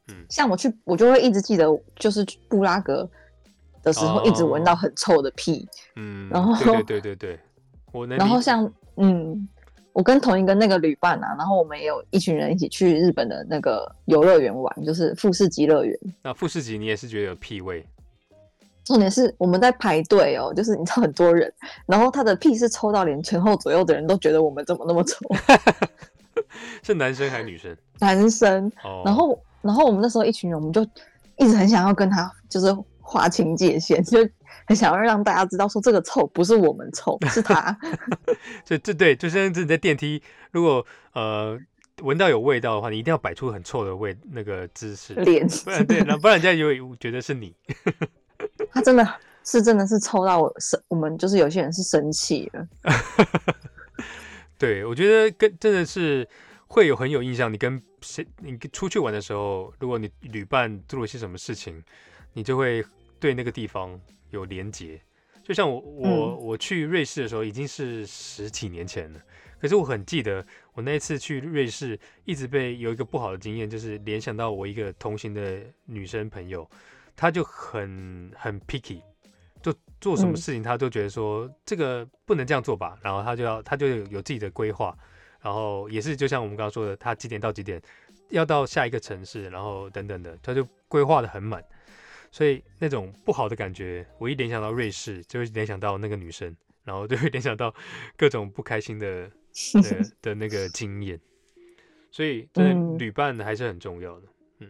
[0.10, 3.10] 嗯，像我去，我就会一直记得，就是布拉格。
[3.82, 7.40] 的时候一直闻到很臭的屁，哦、嗯， 然后对对对对
[7.92, 9.48] 我然后像嗯，
[9.94, 15.98] 我跟同一个那个旅伴啊，然后我们也有一群人一起去日本的那个游乐园玩，就是富士急乐园。
[16.22, 17.86] 那富士急你也是觉得有屁味？
[18.84, 21.52] 重点是我们在排队哦，就是你知道很多人，
[21.86, 25.18] 然后他的屁是臭到连前后左右的人都觉得我们怎么那么臭？
[26.84, 27.76] 是男生还是女生？
[28.00, 28.72] 男生。
[28.84, 30.84] 哦、然后然后我们那时候一群人，我们就
[31.38, 32.76] 一直很想要跟他就是。
[33.10, 34.20] 划清界限， 就
[34.68, 37.76] 很想要让大家知道，说这个臭不是我们臭，是他。
[38.64, 41.58] 就这对，就像是你在电梯，如果呃
[42.04, 47.56] 闻到有味道的话，你一定要摆出很臭的味那个姿势，脸，不然对，不然人家以为觉得是你。
[48.72, 52.68] 他真的是真的是臭到我生，我们就是有些人是生气了。
[54.60, 56.28] 对，我觉得跟真的是
[56.68, 57.52] 会有很有印象。
[57.52, 61.84] 你跟谁你出去玩的时候，如果你旅伴做了些什么事情，
[62.34, 62.86] 你就会。
[63.20, 64.00] 对那个地方
[64.30, 65.00] 有连结，
[65.44, 69.22] 就像我我、嗯、我去瑞士的时候已经是十几年前了，
[69.60, 76.70] 可是我很记得我那一次去瑞士，一直被有一个不好的经验，就是联想到我一个同行的女生朋友，
[77.16, 79.02] 她就很很 picky，
[79.62, 84.98] 就做什么事情她都觉得说这个不能这样做吧，然后她就要她就有有自己的规划，
[85.42, 87.82] 然后也是就像我们刚刚说的，她几点到几点
[88.30, 91.62] 要到下一个城市，然后等等的，她就规划的很满。
[92.32, 97.74] 所以那种不好的感觉，我一联想到瑞士，就会联想到那个女生，然后就会联想到
[98.16, 99.30] 各种不开心的
[99.82, 101.20] 的的那个经验。
[102.12, 104.28] 所以，真的旅伴还是很重要的。
[104.60, 104.68] 嗯，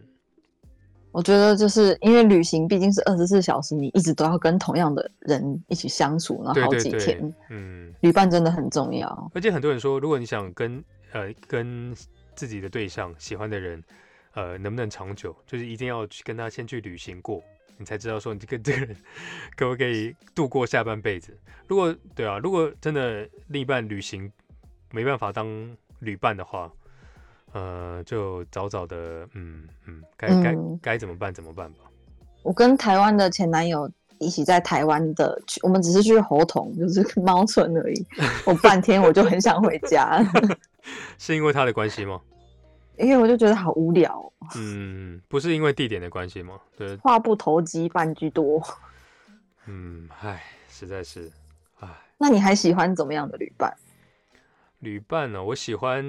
[1.12, 6.98] 我觉得就是因为旅行毕竟是二十四小时，你一直都要跟同样的人一起相处，然后好几天。
[6.98, 9.30] 对对对，嗯，旅伴真的很重要。
[9.34, 10.82] 而且很多人说，如果你想跟
[11.12, 11.94] 呃跟
[12.34, 13.82] 自己的对象喜欢的人。
[14.34, 17.42] 呃，能不能长久，就是一定要去跟他先去旅行过，
[17.76, 18.96] 你才知道说你跟这个人
[19.56, 21.36] 可不可以度过下半辈子。
[21.66, 24.30] 如果对啊，如果真的另一半旅行
[24.92, 26.70] 没办法当旅伴的话，
[27.52, 31.80] 呃，就早早的，嗯嗯，该该该怎么办怎么办吧。
[32.42, 38.06] 我跟台湾的前男友一起在台湾的，我们只是去猴童，就是猫村而已。
[38.46, 40.24] 我半天我就很想回家，
[41.18, 42.20] 是因为他的关系吗？
[43.00, 44.32] 因为我就觉得好无聊。
[44.56, 46.58] 嗯，不是因为地点的关系吗？
[46.76, 48.62] 对，话不投机半句多。
[49.66, 51.30] 嗯，唉，实在是，
[51.80, 51.88] 唉。
[52.18, 53.74] 那你还喜欢怎么样的旅伴？
[54.80, 55.44] 旅伴呢、哦？
[55.44, 56.02] 我喜欢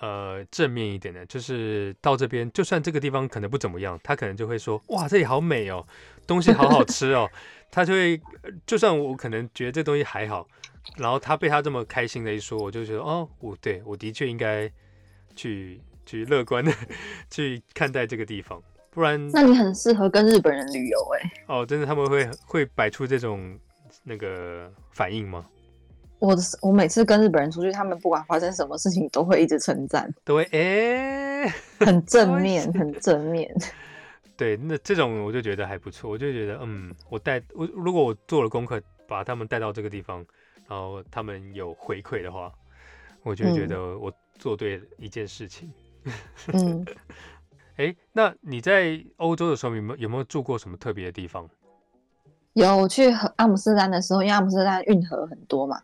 [0.00, 5.86] 呃正面一点的，就是到这边，就算这个地方可能不怎么样，他可能就会说：“哇，这里好美哦，
[6.26, 7.30] 东西好好吃哦。
[7.70, 8.20] ”他就会，
[8.66, 10.46] 就算我可能觉得这东西还好，
[10.96, 14.70] 然后他被他这么开心的一说，我就觉得哦，我对我的确应该
[15.36, 15.80] 去。
[16.10, 16.72] 去乐观的
[17.30, 18.60] 去看待这个地方，
[18.90, 21.32] 不然那你很适合跟日本人旅游哎。
[21.46, 23.56] 哦，真的他们会会摆出这种
[24.02, 25.46] 那个反应吗？
[26.18, 33.48] 我我每次跟日本人出去，他们不管发生什么事情，都会一直称赞，都会哎，很正面， 很正面。
[34.36, 40.26] 对，那这种我就觉得还不错，我就觉得嗯，我带我如果我做了功课，把他们带到这个地方，
[40.68, 42.52] 然后他们有回馈的话，
[43.22, 45.68] 我就觉得我做对一件事情。
[45.68, 45.74] 嗯
[46.52, 46.84] 嗯，
[47.76, 51.48] 哎，那你在欧洲的时候有没有有没有住过什么特别的地方？
[52.54, 55.80] 有，我去阿姆斯特丹的时候，因为阿姆斯特丹运河很多嘛，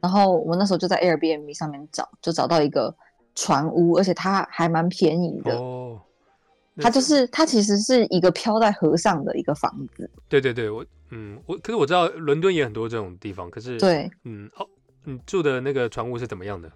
[0.00, 2.94] 然后我那时候就在 Airbnb 上面找，就找到一个
[3.34, 5.54] 船屋，而且它还蛮便宜的。
[5.54, 6.00] 哦，
[6.76, 10.10] 它就是它其实是一个漂在河上的一个房子。
[10.28, 14.66] 对对对，我嗯，我可是我知道伦敦也很多这种地方，可是对，嗯，哦，
[15.04, 16.70] 你住的那个船屋是怎么样的？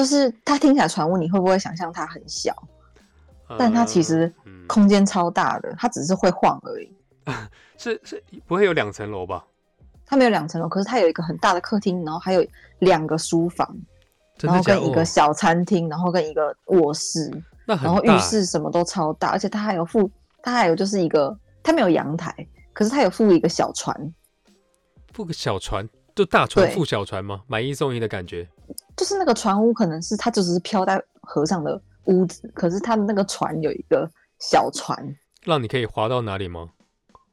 [0.00, 2.56] 就是它听起来船屋，你会不会想象它很小？
[3.48, 4.32] 呃、但它其实
[4.66, 6.90] 空间超大的，嗯、它只是会晃而已。
[7.76, 9.44] 是是不会有两层楼吧？
[10.06, 12.42] 它没有两层楼，可是它有一个很大的客厅，然后还有
[12.78, 13.76] 两个书房，
[14.40, 17.30] 然后跟一个小餐厅，然后跟一个卧室，
[17.66, 20.10] 然后浴室什么都超大，而且它还有附，
[20.42, 22.34] 它还有就是一个，它没有阳台，
[22.72, 24.14] 可是它有附一个小船，
[25.12, 25.86] 附个小船，
[26.20, 27.42] 就大船附小船吗？
[27.46, 28.46] 买一送一的感觉，
[28.94, 34.06] 就是那个船屋可能是它就只是飘在河上的屋子，可是它的那个船有一个
[34.38, 36.68] 小船，让你可以划到哪里吗？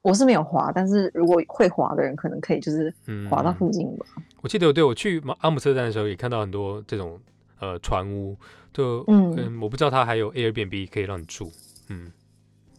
[0.04, 2.94] 我是没有滑，但是如果会滑的人，可能可以就是
[3.30, 4.06] 滑到附近吧。
[4.16, 7.20] 嗯、我记得我，对我去阿姆斯特丹的时候，也看到很多这种
[7.60, 8.38] 呃船屋，
[8.74, 11.52] 就嗯，嗯，我不知道它还有 Airbnb 可以让你住。
[11.90, 12.10] 嗯，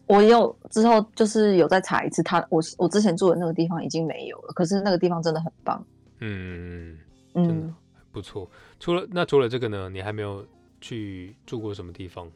[0.07, 5.85] 我有之后就是有再查一次，他我我之前住的那个地方已经没有了，可是那个地方真的很棒。
[6.21, 6.99] 嗯
[7.35, 7.75] 嗯，真的
[8.13, 8.49] 不错。
[8.81, 10.45] 除了那除了这个呢，你还没有
[10.81, 12.31] 去住过什么地方？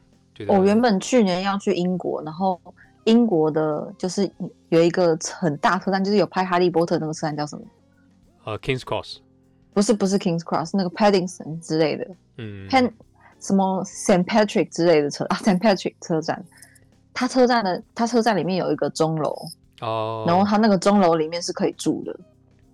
[0.47, 2.59] 我原本去年要去英国，然后。
[3.05, 4.31] 英国的，就是
[4.69, 7.65] 有一个很大车站，就是有拍《哈利波特》那个车站叫什么？
[8.45, 9.17] 呃、uh,，Kings Cross，
[9.73, 12.07] 不是不是 Kings Cross，那个 Paddington 之类的，
[12.37, 12.89] 嗯，Pen
[13.41, 16.41] 什么 Saint Patrick 之类的车 啊，Saint Patrick 车站，
[17.13, 19.37] 它车站的它车站里面有一个钟楼
[19.81, 22.17] 哦，然后它那个钟楼里面是可以住的。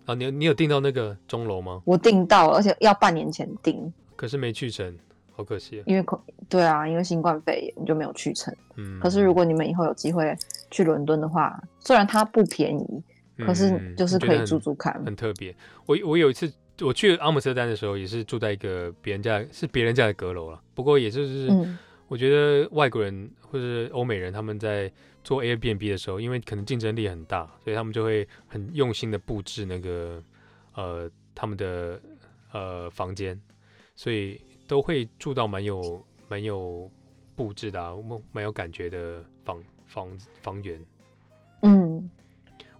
[0.09, 1.81] 啊，你你有订到那个钟楼吗？
[1.85, 4.97] 我订到了，而且要半年前订，可是没去成。
[5.31, 6.05] 好可惜，啊因为
[6.49, 8.53] 对啊，因为新冠肺炎你就没有去成。
[8.75, 10.35] 嗯，可是如果你们以后有机会
[10.69, 13.03] 去伦敦的话，虽然它不便宜，
[13.37, 15.55] 嗯、可是就是可以住住看，很，很特别。
[15.85, 20.59] 我我有一次我去阿姆斯特丹的时候，也是住在一个别人家，是别人家的阁楼了。
[20.73, 21.47] 不过也就是，
[22.09, 24.91] 我觉得外国人或者欧美人他们在
[25.23, 30.21] 做 Airbnb 的时候，因为可能竞争力很大，所以他们就会很用心的布置那个
[30.73, 32.01] 呃他们的
[32.51, 33.39] 呃房间，
[33.95, 34.41] 所以。
[34.69, 36.87] 都会住到蛮有蛮有
[37.35, 37.91] 布置的、啊，
[38.31, 40.79] 蛮有感觉的房房房源。
[41.63, 42.07] 嗯，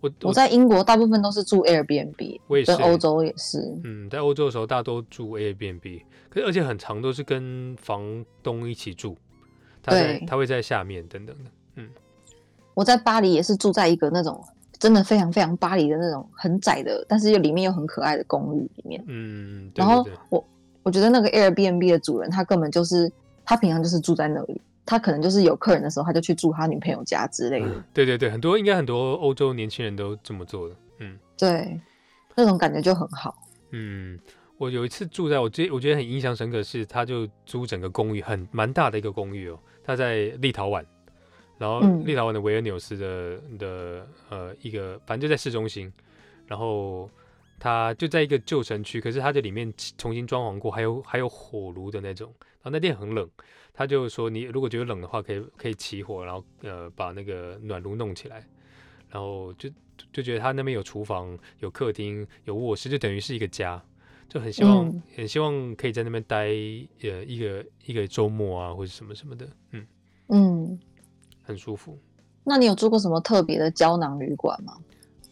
[0.02, 3.60] 我我在英国大部分都是住 Airbnb，我也是，欧洲也是。
[3.84, 9.16] 嗯，在欧洲的时候，大家都住 Airbnb，可是而且很长都是跟房东一起住，
[9.82, 11.52] 他在他会在下面等等的。
[11.76, 11.90] 嗯，
[12.74, 14.44] 我在巴黎也是住在一个那种
[14.78, 19.04] 真的非常非常巴黎的那种很窄的，但是又里面又很可爱的公寓里面。
[19.08, 20.46] 嗯，对对对，然后我。
[20.82, 23.12] 我觉得那个 Airbnb 的主人，他根本就是
[23.44, 24.60] 他平常就是住在那里，
[24.90, 27.68] 他可能就是有客人的时候，他就去住他女朋友家之类的。
[27.68, 30.76] 嗯、对对对，很多应该很多欧洲年轻人都这么做的。
[30.98, 31.80] 嗯，对，
[32.36, 33.36] 那种感觉就很好。
[33.70, 34.20] 嗯，
[34.58, 40.84] 我有一次住在我觉我觉得很印象深刻是，他就租整个公寓，很蛮大的一个公寓哦，他在立陶宛，
[41.60, 45.94] 然后立陶宛的维尔纽斯的的呃一个，反正就在市中心，
[46.48, 47.08] 然后。
[47.62, 52.34] 它就在一个旧城区，可是它这里面重新装潢过，还有还有火炉的那种。
[52.40, 53.30] 然后那天很冷，
[53.80, 58.46] 他就说你如果觉得冷的话，可以可以起火，然后呃把那个暖炉弄起来。
[59.10, 59.70] 然后就
[60.12, 63.82] 就觉得他那边有厨房、有客厅、有卧室，就等于是一个家，
[64.28, 69.88] 就很希望、嗯、很希望可以在那边待呃一个一个周末啊，或者什么什么的，嗯
[70.28, 70.80] 嗯，
[71.42, 71.98] 很舒服。
[72.44, 74.74] 那你有住过什么特别的胶囊旅馆吗？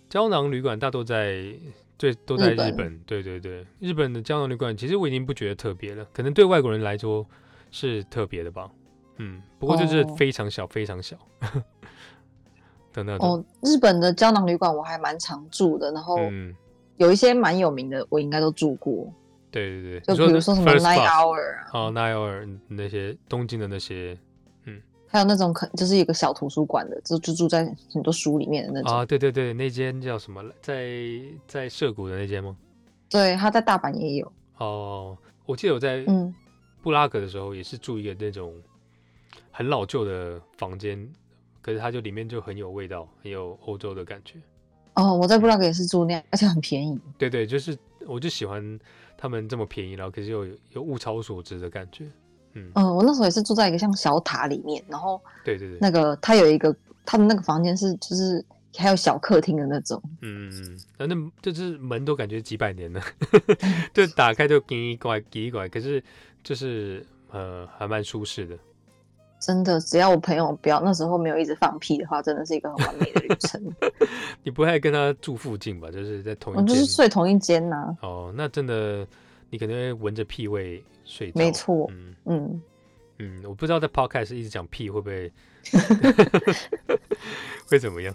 [0.08, 1.54] 胶囊旅馆大多在。
[1.98, 2.70] 对，都在日本。
[2.70, 7.28] 日本对对对，日本的胶囊旅馆，其实我已经不觉得特别了，可能对外国人来说
[7.78, 8.68] 是特别的吧。
[9.18, 11.16] 嗯，不过就是非常小，哦、非常小。
[12.92, 16.18] 等等哦，日本的胶囊旅馆我还蛮常住的，然后
[16.96, 19.14] 有一些蛮有名的，我应该都住过。
[19.52, 24.18] 对对对，就比如说什么 Nine Hour 啊，哦 Nine Hour 那些东京的那些。
[24.66, 27.64] 嗯还有那种可就是一个小图书馆的，就就住在
[27.94, 30.44] 很多书里面的那种啊，对对对，那间叫什么？
[30.62, 30.86] 在
[31.48, 32.58] 在涩谷的那间吗？
[33.10, 34.32] 对，他在大阪也有。
[34.58, 36.34] 哦，我记得我在嗯
[36.82, 38.54] 布拉格的时候也是住一个那种
[39.52, 41.08] 很老旧的房间，
[41.62, 44.36] 可是它就里面就很有味道，很有欧洲的感觉。
[44.94, 47.00] 哦，我在布拉格也是住那样，而且很便宜。
[47.18, 48.80] 对对，就是我就喜欢
[49.18, 52.06] 他们这么便宜，然后可是又有有物超所值的感觉。
[52.54, 56.76] 嗯，我那时候也是住在一个像小塔里面，然后对对对，那个它有一个
[57.06, 58.44] 他的那个房间是就是
[58.78, 63.02] 还有小客厅的那种，嗯嗯，那那就是门都感觉几百年了，
[63.94, 66.02] 就打开就奇怪奇怪，可是
[66.44, 68.58] 就是呃还蛮舒适的。
[69.40, 73.62] 真的，只要我朋友不要那时候没有一直放屁的话，真的是一个很完美的旅程。
[74.44, 75.92] 你不会跟他住附近吧？
[75.92, 77.98] 就是在同一间，我就是睡同一间呐、啊。
[78.02, 79.06] 哦，那真的。
[79.50, 81.40] 你可能会闻着屁味睡着。
[81.40, 82.62] 没错，嗯嗯
[83.18, 85.32] 嗯，我不知道在 podcast 一直讲屁会不会
[87.66, 88.14] 会怎么样。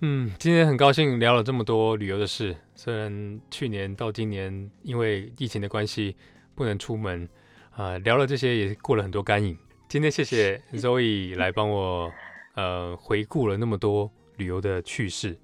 [0.00, 6.14] 嗯，今天很高兴聊了这么多旅游的事，虽然去年到今年因为疫情的关系
[6.54, 7.26] 不能出门
[7.70, 9.56] 啊、呃，聊了这些也过了很多干瘾。
[9.88, 12.12] 今天谢谢 Zoe 来帮我
[12.56, 15.34] 呃回顾了那么多旅游的趣事。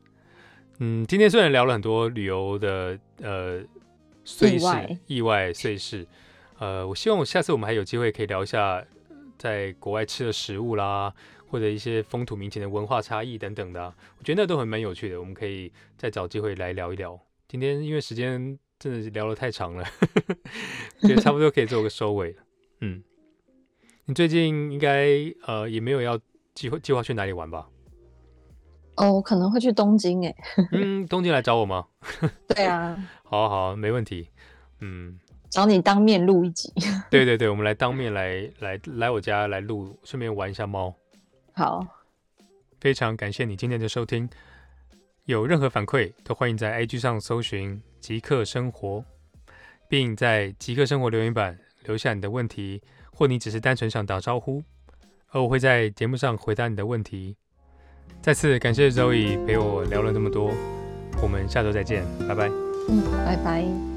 [0.81, 3.63] 嗯，今天虽然聊了很多旅游的呃
[4.23, 4.67] 碎事、
[5.07, 6.07] 意外，碎事，
[6.59, 8.85] 呃，我希望我下次我们还有机会可以聊一下
[9.39, 11.15] 在国外吃的食物啦，
[11.53, 17.21] 或者一些风土民情的文化差异等等的、啊，我觉得那都很蛮有趣的，我们可以再找机会来聊一聊。
[17.47, 19.85] 今天因为时间真的是聊得太长了，
[21.07, 22.43] 觉得差不多可以做个收尾了。
[22.81, 23.05] 嗯，
[24.07, 25.11] 你最近应该
[25.47, 26.19] 呃也没有要
[26.55, 27.69] 计划计划去哪里玩吧？
[28.97, 30.35] 哦，我可能会去东京诶。
[30.73, 31.87] 嗯，东京来找我吗？
[32.49, 32.97] 对啊。
[33.25, 34.29] 好好，没问题。
[34.81, 35.19] 嗯，
[35.51, 36.73] 找你当面录一集。
[37.11, 40.95] 对对对，我们来当面来来来我家来录，顺便玩一下猫。
[41.55, 41.87] 好，
[42.81, 44.29] 非常感谢你今天的收听。
[45.25, 49.05] 有任何反馈，都欢迎在 IG 上搜寻“极客生活”，
[49.89, 54.65] 并在“极客生活”留言板留下你的问题，或你只是单纯想打招呼，
[55.29, 57.37] 而我会在节目上回答你的问题。
[58.21, 60.53] 再次感谢 Zoe 陪我聊了这么多，
[61.23, 62.49] 我们下周再见，拜拜。
[62.89, 63.92] 嗯，拜拜。